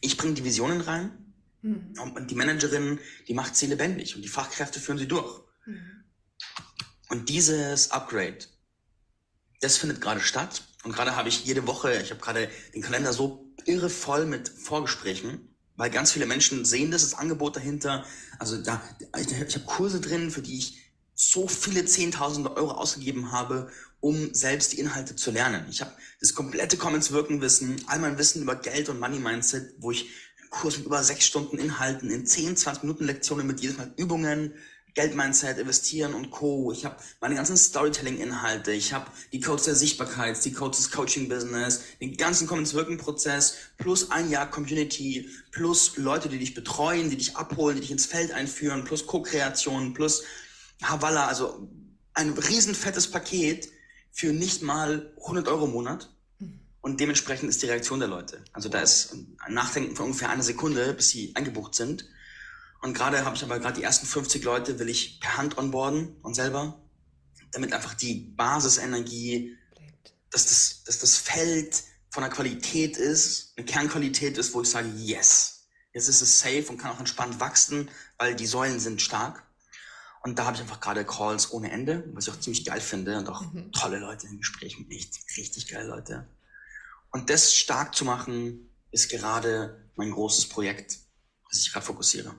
[0.00, 1.25] Ich bringe die Visionen rein,
[1.66, 2.14] mhm.
[2.14, 2.98] und die Managerin,
[3.28, 5.42] die macht sie lebendig und die Fachkräfte führen sie durch.
[5.66, 6.04] Mhm.
[7.08, 8.38] Und dieses Upgrade,
[9.60, 10.62] das findet gerade statt.
[10.84, 14.48] Und gerade habe ich jede Woche, ich habe gerade den Kalender so irre voll mit
[14.48, 18.04] Vorgesprächen, weil ganz viele Menschen sehen das, das Angebot dahinter.
[18.38, 18.80] Also da,
[19.18, 20.78] ich, ich habe Kurse drin, für die ich
[21.14, 25.66] so viele Zehntausende Euro ausgegeben habe, um selbst die Inhalte zu lernen.
[25.70, 29.74] Ich habe das komplette Commons Wirken Wissen, all mein Wissen über Geld und Money Mindset,
[29.78, 30.10] wo ich
[30.50, 34.54] Kurs mit über sechs Stunden Inhalten in 10, 20 Minuten Lektionen mit jedes Mal Übungen,
[34.96, 36.72] Geldmindset, Investieren und Co.
[36.72, 41.82] Ich habe meine ganzen Storytelling-Inhalte, ich habe die Codes der Sichtbarkeit, die Codes des Coaching-Business,
[42.00, 47.76] den ganzen Commons-Wirken-Prozess, plus ein Jahr Community, plus Leute, die dich betreuen, die dich abholen,
[47.76, 50.24] die dich ins Feld einführen, plus Co-Kreation, plus
[50.82, 51.68] Havala, also
[52.14, 53.68] ein riesen fettes Paket
[54.12, 56.15] für nicht mal 100 Euro im Monat.
[56.86, 58.44] Und dementsprechend ist die Reaktion der Leute.
[58.52, 62.08] Also da ist ein Nachdenken von ungefähr einer Sekunde, bis sie eingebucht sind.
[62.80, 66.14] Und gerade habe ich aber gerade die ersten 50 Leute will ich per Hand onboarden
[66.22, 66.80] und selber,
[67.50, 69.56] damit einfach die Basisenergie,
[70.30, 74.88] dass das, dass das Feld von der Qualität ist, eine Kernqualität ist, wo ich sage,
[74.94, 79.42] yes, jetzt ist es safe und kann auch entspannt wachsen, weil die Säulen sind stark.
[80.22, 83.18] Und da habe ich einfach gerade Calls ohne Ende, was ich auch ziemlich geil finde
[83.18, 83.72] und auch mhm.
[83.72, 86.28] tolle Leute im Gespräch mit echt richtig geile Leute.
[87.16, 90.98] Und das stark zu machen, ist gerade mein großes Projekt,
[91.48, 92.34] das ich gerade fokussiere.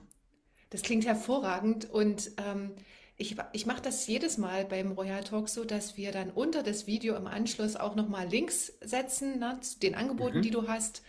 [0.70, 2.76] Das klingt hervorragend und ähm,
[3.16, 6.86] ich, ich mache das jedes Mal beim Royal Talk so, dass wir dann unter das
[6.86, 10.42] Video im Anschluss auch nochmal Links setzen ne, zu den Angeboten, mhm.
[10.42, 11.02] die du hast.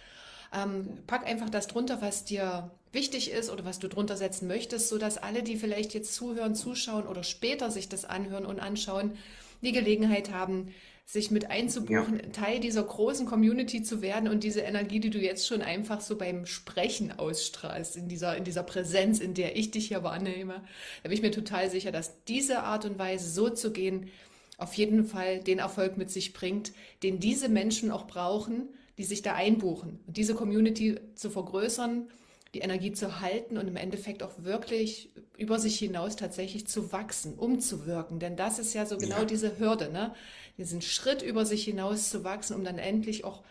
[0.51, 4.89] Ähm, pack einfach das drunter, was dir wichtig ist oder was du drunter setzen möchtest,
[4.89, 9.15] sodass alle, die vielleicht jetzt zuhören, zuschauen oder später sich das anhören und anschauen,
[9.61, 10.73] die Gelegenheit haben,
[11.11, 12.29] sich mit einzubuchen, ja.
[12.29, 16.15] Teil dieser großen Community zu werden und diese Energie, die du jetzt schon einfach so
[16.15, 20.61] beim Sprechen ausstrahlst, in dieser, in dieser Präsenz, in der ich dich hier wahrnehme,
[21.01, 24.11] da bin ich mir total sicher, dass diese Art und Weise, so zu gehen,
[24.59, 29.23] auf jeden Fall den Erfolg mit sich bringt, den diese Menschen auch brauchen, die sich
[29.23, 29.99] da einbuchen.
[30.05, 32.07] Und diese Community zu vergrößern,
[32.53, 37.33] die Energie zu halten und im Endeffekt auch wirklich über sich hinaus tatsächlich zu wachsen,
[37.35, 38.19] umzuwirken.
[38.19, 39.25] Denn das ist ja so genau ja.
[39.25, 40.13] diese Hürde, ne?
[40.59, 43.43] Diesen Schritt über sich hinaus zu wachsen, um dann endlich auch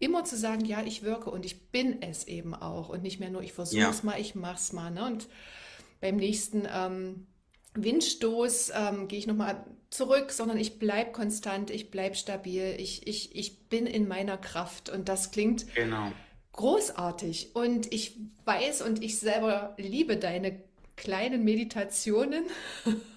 [0.00, 3.30] immer zu sagen, ja, ich wirke und ich bin es eben auch und nicht mehr
[3.30, 4.04] nur, ich versuche es ja.
[4.04, 4.90] mal, ich mach's mal.
[4.90, 5.04] Ne?
[5.04, 5.28] Und
[6.00, 7.26] beim nächsten ähm,
[7.74, 13.36] Windstoß ähm, gehe ich nochmal zurück, sondern ich bleibe konstant, ich bleibe stabil, ich, ich,
[13.36, 16.12] ich bin in meiner Kraft und das klingt genau.
[16.52, 20.60] großartig und ich weiß und ich selber liebe deine
[20.96, 22.44] kleinen Meditationen.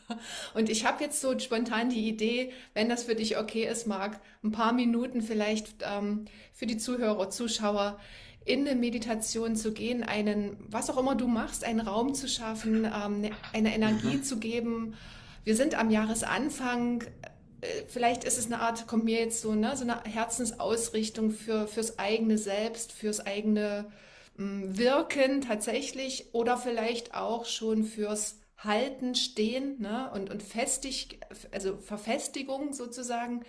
[0.54, 4.20] Und ich habe jetzt so spontan die Idee, wenn das für dich okay ist, Marc,
[4.44, 8.00] ein paar Minuten vielleicht ähm, für die Zuhörer, Zuschauer
[8.48, 12.86] in eine Meditation zu gehen, einen, was auch immer du machst, einen Raum zu schaffen,
[12.86, 14.24] ähm, ne, eine Energie mhm.
[14.24, 14.96] zu geben.
[15.44, 17.04] Wir sind am Jahresanfang.
[17.60, 21.68] Äh, vielleicht ist es eine Art, kommt mir jetzt so, ne, so eine Herzensausrichtung für,
[21.68, 23.92] fürs eigene Selbst, fürs eigene
[24.38, 30.10] mm, Wirken tatsächlich oder vielleicht auch schon fürs halten, stehen ne?
[30.14, 31.20] und, und festig,
[31.52, 33.44] also Verfestigung sozusagen.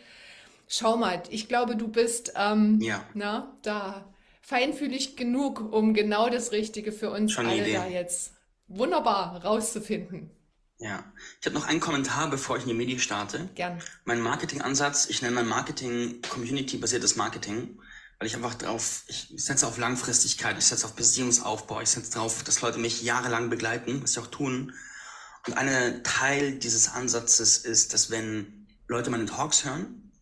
[0.67, 3.05] Schau mal, ich glaube, du bist ähm, ja.
[3.15, 8.33] na, da feinfühlig genug, um genau das Richtige für uns Schon alle da jetzt
[8.67, 10.31] wunderbar rauszufinden.
[10.79, 11.05] Ja,
[11.41, 13.49] ich habe noch einen Kommentar, bevor ich in die Medien starte.
[13.57, 13.83] Gern.
[14.05, 17.81] Mein Marketingansatz, ich nenne mein Marketing Community-basiertes Marketing,
[18.19, 22.45] weil ich einfach drauf, ich setze auf Langfristigkeit, ich setze auf Beziehungsaufbau, ich setze darauf,
[22.45, 24.73] dass Leute mich jahrelang begleiten, was sie auch tun.
[25.49, 30.13] Und ein Teil dieses Ansatzes ist, dass wenn Leute meine Talks hören,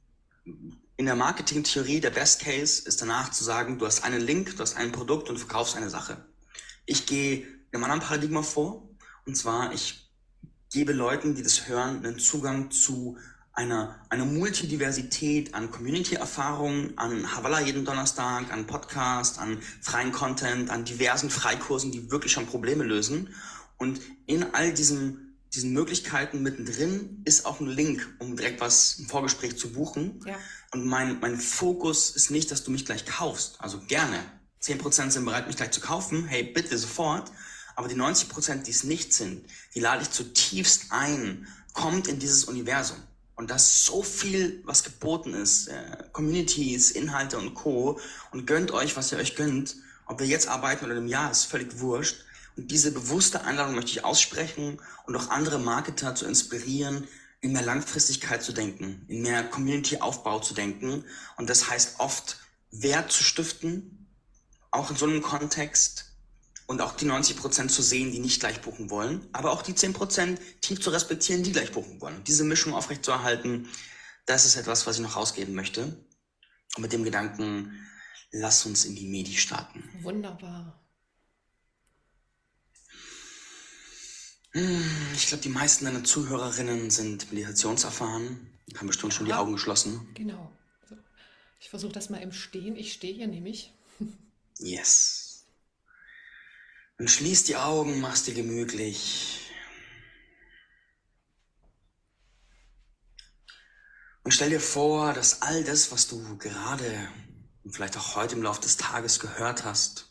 [0.97, 4.62] in der Marketingtheorie der Best Case ist danach zu sagen, du hast einen Link, du
[4.62, 6.24] hast ein Produkt und verkaufst eine Sache.
[6.85, 8.89] Ich gehe in einem anderen Paradigma vor,
[9.24, 10.09] und zwar ich
[10.72, 13.18] gebe Leuten, die das hören, einen Zugang zu
[13.53, 20.85] einer, einer Multidiversität an Community-Erfahrungen, an Havala jeden Donnerstag, an Podcast, an freien Content, an
[20.85, 23.35] diversen Freikursen, die wirklich schon Probleme lösen
[23.79, 29.07] und in all diesen, diesen Möglichkeiten mittendrin ist auch ein Link, um direkt was im
[29.07, 30.20] Vorgespräch zu buchen.
[30.27, 30.37] Ja.
[30.72, 33.57] Und mein, mein Fokus ist nicht, dass du mich gleich kaufst.
[33.61, 34.18] Also gerne.
[34.62, 36.27] 10% sind bereit, mich gleich zu kaufen.
[36.27, 37.31] Hey, bitte sofort.
[37.77, 41.47] Aber die 90%, die es nicht sind, die lade ich zutiefst ein.
[41.74, 42.97] Kommt in dieses Universum.
[43.35, 45.68] Und da ist so viel, was geboten ist.
[45.68, 48.01] Äh, Communities, Inhalte und Co.
[48.33, 49.77] Und gönnt euch, was ihr euch gönnt.
[50.07, 52.24] Ob wir jetzt arbeiten oder im Jahr, ist völlig wurscht.
[52.57, 57.07] Diese bewusste Einladung möchte ich aussprechen und auch andere Marketer zu inspirieren,
[57.40, 61.04] in mehr Langfristigkeit zu denken, in mehr Community-Aufbau zu denken.
[61.36, 62.38] Und das heißt oft
[62.70, 64.09] Wert zu stiften,
[64.70, 66.16] auch in so einem Kontext
[66.66, 69.74] und auch die 90 Prozent zu sehen, die nicht gleich buchen wollen, aber auch die
[69.74, 72.24] 10 Prozent tief zu respektieren, die gleich buchen wollen.
[72.24, 73.68] Diese Mischung aufrechtzuerhalten,
[74.24, 76.04] das ist etwas, was ich noch rausgeben möchte.
[76.74, 77.86] Und mit dem Gedanken,
[78.32, 79.84] lass uns in die Medi starten.
[80.02, 80.86] Wunderbar.
[85.14, 90.09] Ich glaube, die meisten deiner Zuhörerinnen sind meditationserfahren, haben bestimmt schon die Augen geschlossen.
[90.14, 90.50] genau.
[90.88, 90.96] So.
[91.61, 92.74] Ich versuche das mal im Stehen.
[92.74, 93.74] Ich stehe hier nämlich.
[94.59, 95.44] Yes.
[96.98, 99.42] Und schließ die Augen, mach's dir gemütlich.
[104.22, 107.09] Und stell dir vor, dass all das, was du gerade
[107.62, 110.05] und vielleicht auch heute im Laufe des Tages gehört hast,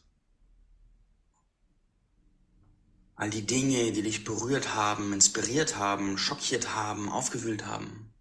[3.15, 8.13] all die Dinge, die dich berührt haben, inspiriert haben, schockiert haben, aufgewühlt haben,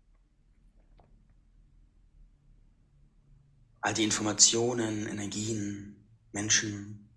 [3.80, 5.96] all die Informationen, Energien,
[6.32, 7.10] Menschen,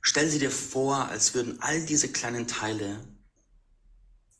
[0.00, 3.04] stell sie dir vor, als würden all diese kleinen Teile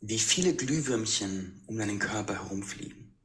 [0.00, 3.18] wie viele Glühwürmchen um deinen Körper herumfliegen.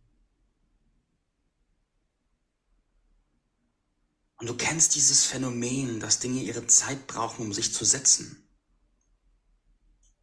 [4.37, 8.40] Und du kennst dieses Phänomen, dass Dinge ihre Zeit brauchen, um sich zu setzen.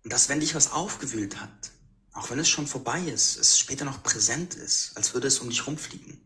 [0.05, 1.73] Und dass wenn dich was aufgewühlt hat,
[2.13, 5.51] auch wenn es schon vorbei ist, es später noch präsent ist, als würde es um
[5.51, 6.21] dich rumfliegen.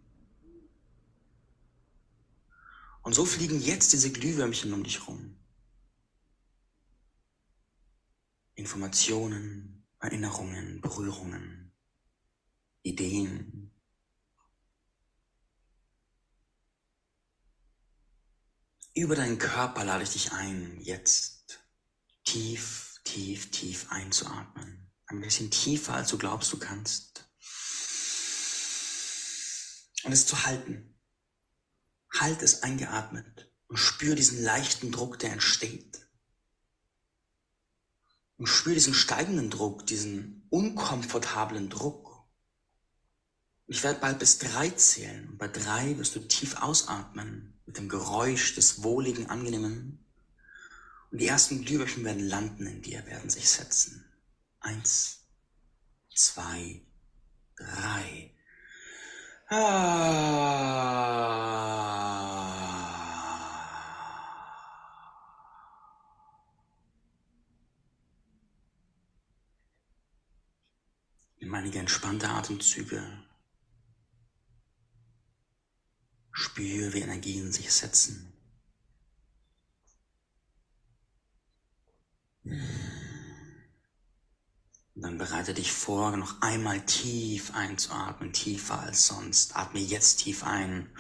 [3.02, 5.36] Und so fliegen jetzt diese Glühwürmchen um dich rum.
[8.54, 11.72] Informationen, Erinnerungen, Berührungen,
[12.82, 13.70] Ideen.
[18.94, 21.60] Über deinen Körper lade ich dich ein, jetzt
[22.24, 24.90] tief, tief, tief einzuatmen.
[25.06, 27.28] Ein bisschen tiefer, als du glaubst, du kannst.
[30.04, 30.98] Und es zu halten.
[32.18, 36.08] Halt es eingeatmet und spür diesen leichten Druck, der entsteht.
[38.38, 42.26] Und spür diesen steigenden Druck, diesen unkomfortablen Druck.
[43.66, 47.88] Ich werde bald bis drei zählen und bei drei wirst du tief ausatmen mit dem
[47.88, 50.02] Geräusch des wohligen, angenehmen.
[51.12, 54.02] Und die ersten Glühwürmchen werden landen in dir, werden sich setzen.
[54.60, 55.28] Eins,
[56.14, 56.80] zwei,
[57.54, 58.34] drei.
[59.48, 60.22] Ah.
[71.40, 73.22] Nimm einige entspannte Atemzüge.
[76.32, 78.31] Spür, wie Energien sich setzen.
[84.94, 89.56] Dann bereite dich vor, noch einmal tief einzuatmen, tiefer als sonst.
[89.56, 90.90] Atme jetzt tief ein.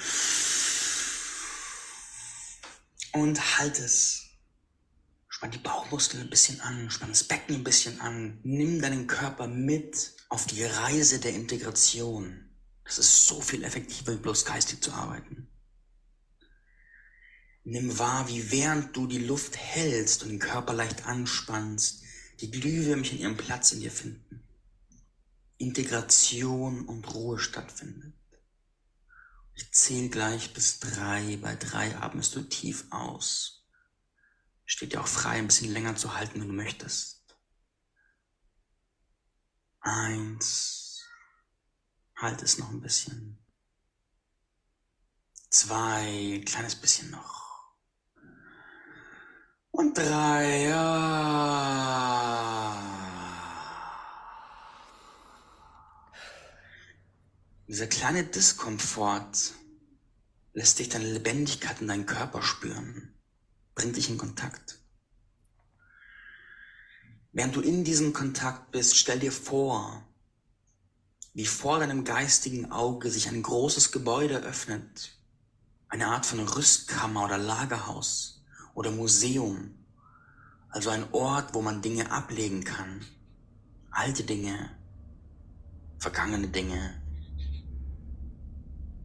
[3.12, 4.18] Und halt es.
[5.28, 8.38] Spann die Bauchmuskeln ein bisschen an, spann das Becken ein bisschen an.
[8.42, 12.48] Nimm deinen Körper mit auf die Reise der Integration.
[12.84, 15.48] Das ist so viel effektiver, bloß geistig zu arbeiten.
[17.64, 22.02] Nimm wahr, wie während du die Luft hältst und den Körper leicht anspannst,
[22.40, 24.42] die Glühwürmchen ihren Platz in dir finden.
[25.58, 28.14] Integration und Ruhe stattfindet.
[29.54, 31.36] Ich zähle gleich bis drei.
[31.36, 33.64] Bei drei atmest du tief aus.
[34.64, 37.36] Steht dir auch frei, ein bisschen länger zu halten, wenn du möchtest.
[39.80, 41.04] Eins.
[42.16, 43.38] Halt es noch ein bisschen.
[45.50, 47.41] Zwei, kleines bisschen noch.
[49.72, 51.62] Und drei, ja.
[57.66, 59.54] Dieser kleine Diskomfort
[60.52, 63.14] lässt dich deine Lebendigkeit in deinen Körper spüren,
[63.74, 64.78] bringt dich in Kontakt.
[67.32, 70.06] Während du in diesem Kontakt bist, stell dir vor,
[71.32, 75.16] wie vor deinem geistigen Auge sich ein großes Gebäude öffnet,
[75.88, 78.41] eine Art von Rüstkammer oder Lagerhaus
[78.74, 79.74] oder Museum,
[80.68, 83.04] also ein Ort, wo man Dinge ablegen kann,
[83.90, 84.70] alte Dinge,
[85.98, 87.00] vergangene Dinge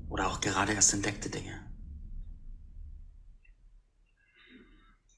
[0.10, 1.64] oder auch gerade erst entdeckte Dinge.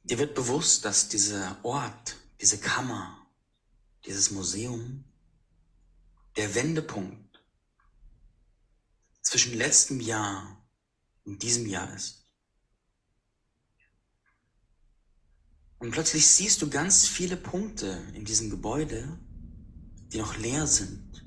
[0.03, 3.27] Dir wird bewusst, dass dieser Ort, diese Kammer,
[4.05, 5.03] dieses Museum
[6.35, 7.39] der Wendepunkt
[9.21, 10.57] zwischen letztem Jahr
[11.25, 12.18] und diesem Jahr ist.
[15.79, 19.17] Und plötzlich siehst du ganz viele Punkte in diesem Gebäude,
[20.11, 21.25] die noch leer sind,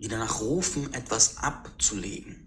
[0.00, 2.46] die danach rufen, etwas abzulegen.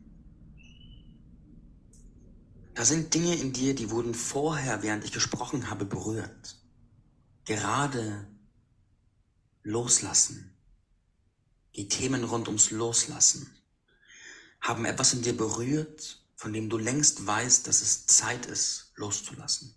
[2.73, 6.57] Da sind Dinge in dir, die wurden vorher, während ich gesprochen habe, berührt.
[7.43, 8.25] Gerade
[9.63, 10.55] loslassen.
[11.75, 13.53] Die Themen rund ums Loslassen
[14.61, 19.75] haben etwas in dir berührt, von dem du längst weißt, dass es Zeit ist, loszulassen.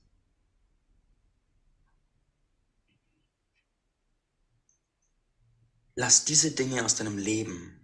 [5.95, 7.79] Lass diese Dinge aus deinem Leben,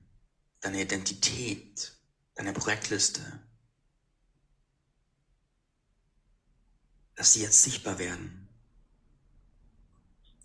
[0.61, 1.93] deine Identität,
[2.35, 3.21] deine Projektliste,
[7.15, 8.49] dass sie jetzt sichtbar werden.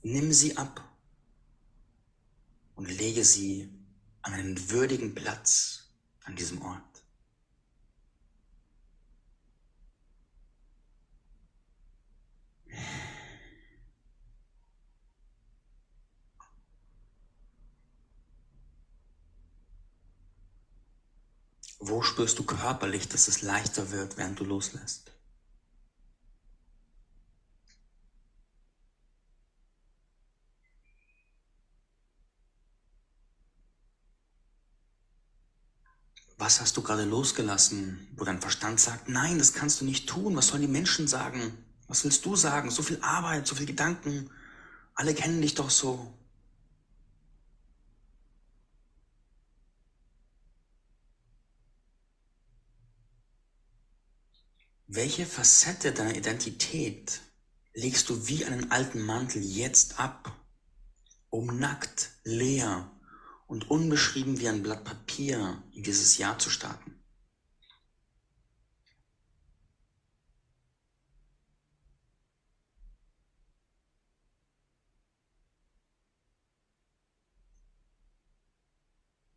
[0.01, 0.84] Nimm sie ab
[2.76, 3.70] und lege sie
[4.22, 5.93] an einen würdigen Platz
[6.24, 7.03] an diesem Ort.
[21.86, 25.12] Wo spürst du körperlich, dass es leichter wird, während du loslässt?
[36.38, 40.38] Was hast du gerade losgelassen, wo dein Verstand sagt, nein, das kannst du nicht tun,
[40.38, 41.58] was sollen die Menschen sagen?
[41.90, 42.72] Was willst du sagen?
[42.72, 44.30] So viel Arbeit, so viel Gedanken,
[44.96, 46.18] alle kennen dich doch so.
[54.96, 57.22] Welche Facette deiner Identität
[57.74, 60.39] legst du wie einen alten Mantel jetzt ab,
[61.32, 62.91] um nackt, leer
[63.48, 67.04] und unbeschrieben wie ein Blatt Papier in dieses Jahr zu starten?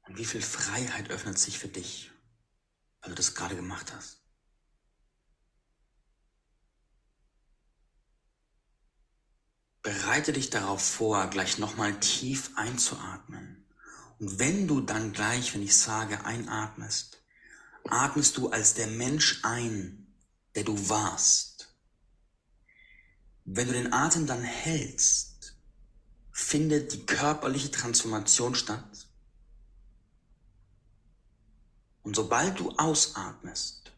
[0.03, 2.11] Und wie viel Freiheit öffnet sich für dich,
[3.01, 4.26] weil du das gerade gemacht hast?
[9.87, 13.65] Bereite dich darauf vor, gleich nochmal tief einzuatmen.
[14.19, 17.23] Und wenn du dann gleich, wenn ich sage, einatmest,
[17.85, 20.13] atmest du als der Mensch ein,
[20.57, 21.73] der du warst.
[23.45, 25.55] Wenn du den Atem dann hältst,
[26.33, 29.07] findet die körperliche Transformation statt.
[32.03, 33.93] Und sobald du ausatmest,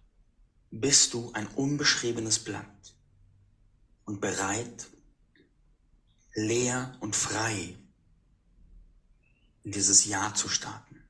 [0.70, 2.94] bist du ein unbeschriebenes Blatt
[4.04, 4.88] und bereit,
[6.38, 7.76] leer und frei
[9.64, 11.02] in dieses Jahr zu starten.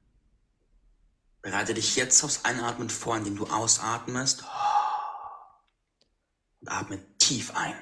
[1.42, 4.44] Bereite dich jetzt aufs Einatmen vor, indem du ausatmest
[6.60, 7.76] und atme tief ein.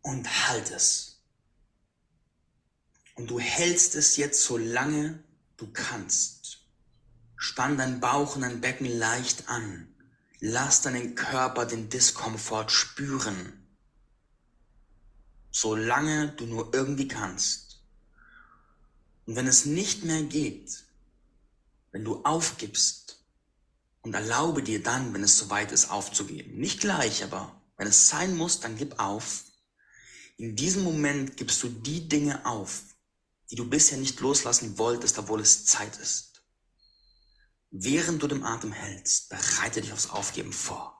[0.00, 1.20] Und halt es.
[3.14, 5.22] Und du hältst es jetzt so lange
[5.56, 6.60] du kannst.
[7.36, 9.94] Spann deinen Bauch und dein Becken leicht an.
[10.40, 13.67] Lass deinen Körper den Diskomfort spüren
[15.50, 17.82] solange du nur irgendwie kannst.
[19.26, 20.84] Und wenn es nicht mehr geht,
[21.92, 23.24] wenn du aufgibst
[24.02, 26.58] und erlaube dir dann, wenn es soweit ist, aufzugeben.
[26.58, 29.44] Nicht gleich, aber wenn es sein muss, dann gib auf.
[30.36, 32.82] In diesem Moment gibst du die Dinge auf,
[33.50, 36.42] die du bisher nicht loslassen wolltest, obwohl es Zeit ist.
[37.70, 40.97] Während du den Atem hältst, bereite dich aufs Aufgeben vor.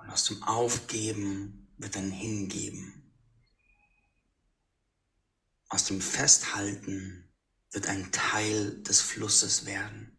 [0.00, 3.12] Und aus dem Aufgeben wird ein Hingeben.
[5.68, 7.28] Aus dem Festhalten
[7.72, 10.16] wird ein Teil des Flusses werden.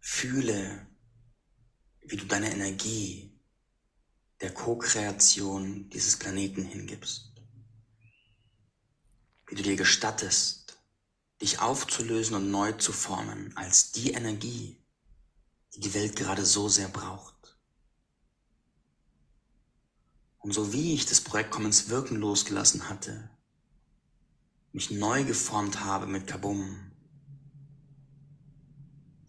[0.00, 0.86] Fühle,
[2.00, 3.36] wie du deine Energie
[4.40, 7.32] der Co-Kreation dieses Planeten hingibst.
[9.48, 10.65] Wie du dir gestattest,
[11.40, 14.78] dich aufzulösen und neu zu formen als die Energie,
[15.74, 17.58] die die Welt gerade so sehr braucht.
[20.38, 23.30] Und so wie ich das Projekt Kommens Wirken losgelassen hatte,
[24.72, 26.92] mich neu geformt habe mit Kabum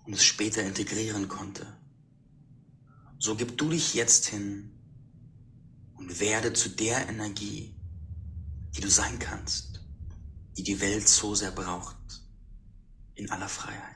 [0.05, 1.65] und es später integrieren konnte,
[3.17, 4.77] so gib du dich jetzt hin
[5.95, 7.75] und werde zu der Energie,
[8.75, 9.66] die du sein kannst,
[10.57, 11.95] die die Welt so sehr braucht,
[13.13, 13.95] in aller Freiheit.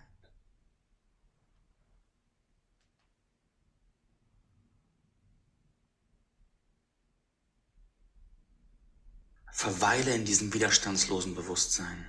[9.52, 12.06] Verweile in diesem widerstandslosen Bewusstsein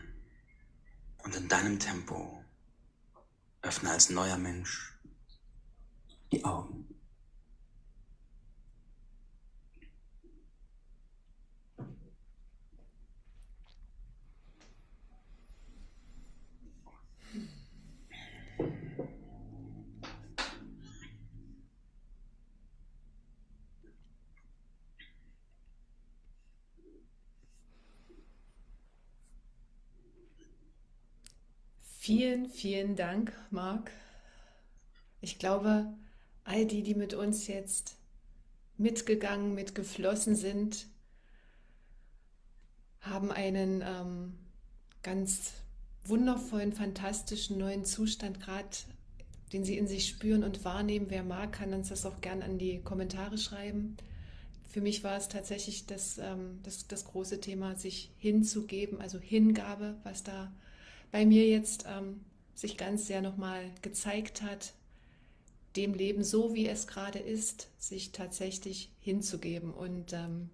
[1.24, 2.44] und in deinem Tempo
[3.62, 4.98] öffne als neuer Mensch
[6.30, 6.81] die Augen.
[32.04, 33.92] Vielen, vielen Dank, Marc.
[35.20, 35.86] Ich glaube,
[36.42, 37.94] all die, die mit uns jetzt
[38.76, 40.88] mitgegangen, mitgeflossen sind,
[43.02, 44.34] haben einen ähm,
[45.04, 45.52] ganz
[46.04, 48.78] wundervollen, fantastischen neuen Zustand gerade,
[49.52, 51.06] den sie in sich spüren und wahrnehmen.
[51.08, 53.96] Wer mag, kann uns das auch gern an die Kommentare schreiben.
[54.66, 60.00] Für mich war es tatsächlich das, ähm, das, das große Thema, sich hinzugeben, also Hingabe,
[60.02, 60.52] was da
[61.12, 64.72] bei mir jetzt ähm, sich ganz sehr nochmal gezeigt hat,
[65.76, 69.72] dem Leben so, wie es gerade ist, sich tatsächlich hinzugeben.
[69.72, 70.50] Und ähm,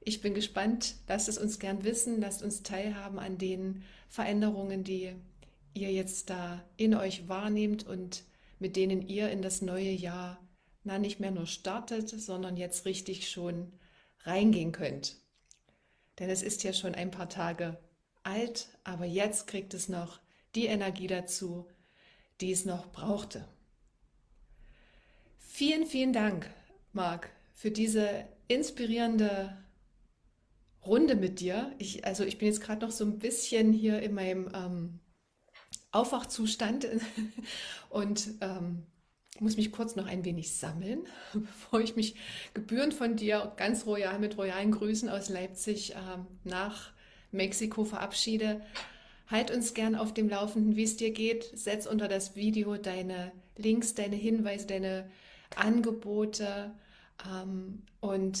[0.00, 5.14] ich bin gespannt, lasst es uns gern wissen, lasst uns teilhaben an den Veränderungen, die
[5.74, 8.24] ihr jetzt da in euch wahrnehmt und
[8.58, 10.38] mit denen ihr in das neue Jahr
[10.84, 13.72] na nicht mehr nur startet, sondern jetzt richtig schon
[14.22, 15.16] reingehen könnt.
[16.18, 17.78] Denn es ist ja schon ein paar Tage
[18.22, 20.20] alt, aber jetzt kriegt es noch
[20.54, 21.66] die Energie dazu,
[22.40, 23.46] die es noch brauchte.
[25.38, 26.48] Vielen, vielen Dank,
[26.92, 29.56] Marc, für diese inspirierende
[30.86, 31.74] Runde mit dir.
[31.78, 35.00] Ich, also ich bin jetzt gerade noch so ein bisschen hier in meinem ähm,
[35.90, 36.86] Aufwachzustand
[37.90, 38.86] und ähm,
[39.40, 42.16] muss mich kurz noch ein wenig sammeln, bevor ich mich
[42.54, 46.92] gebührend von dir ganz royal mit royalen Grüßen aus Leipzig ähm, nach
[47.32, 48.60] Mexiko verabschiede.
[49.26, 51.50] Halt uns gern auf dem Laufenden, wie es dir geht.
[51.54, 55.10] Setz unter das Video deine Links, deine Hinweise, deine
[55.54, 56.72] Angebote.
[57.30, 58.40] Ähm, und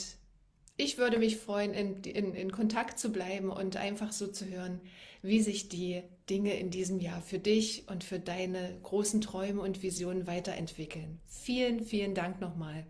[0.76, 4.80] ich würde mich freuen, in, in, in Kontakt zu bleiben und einfach so zu hören,
[5.22, 9.82] wie sich die Dinge in diesem Jahr für dich und für deine großen Träume und
[9.82, 11.20] Visionen weiterentwickeln.
[11.26, 12.86] Vielen, vielen Dank nochmal.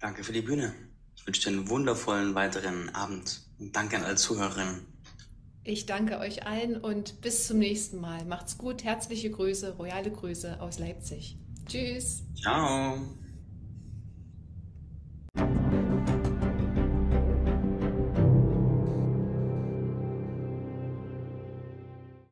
[0.00, 0.74] Danke für die Bühne.
[1.20, 4.86] Ich wünsche dir einen wundervollen weiteren Abend und danke an alle Zuhörerinnen.
[5.62, 8.24] Ich danke euch allen und bis zum nächsten Mal.
[8.24, 8.82] Macht's gut.
[8.82, 11.36] Herzliche Grüße, royale Grüße aus Leipzig.
[11.66, 12.22] Tschüss.
[12.40, 12.98] Ciao.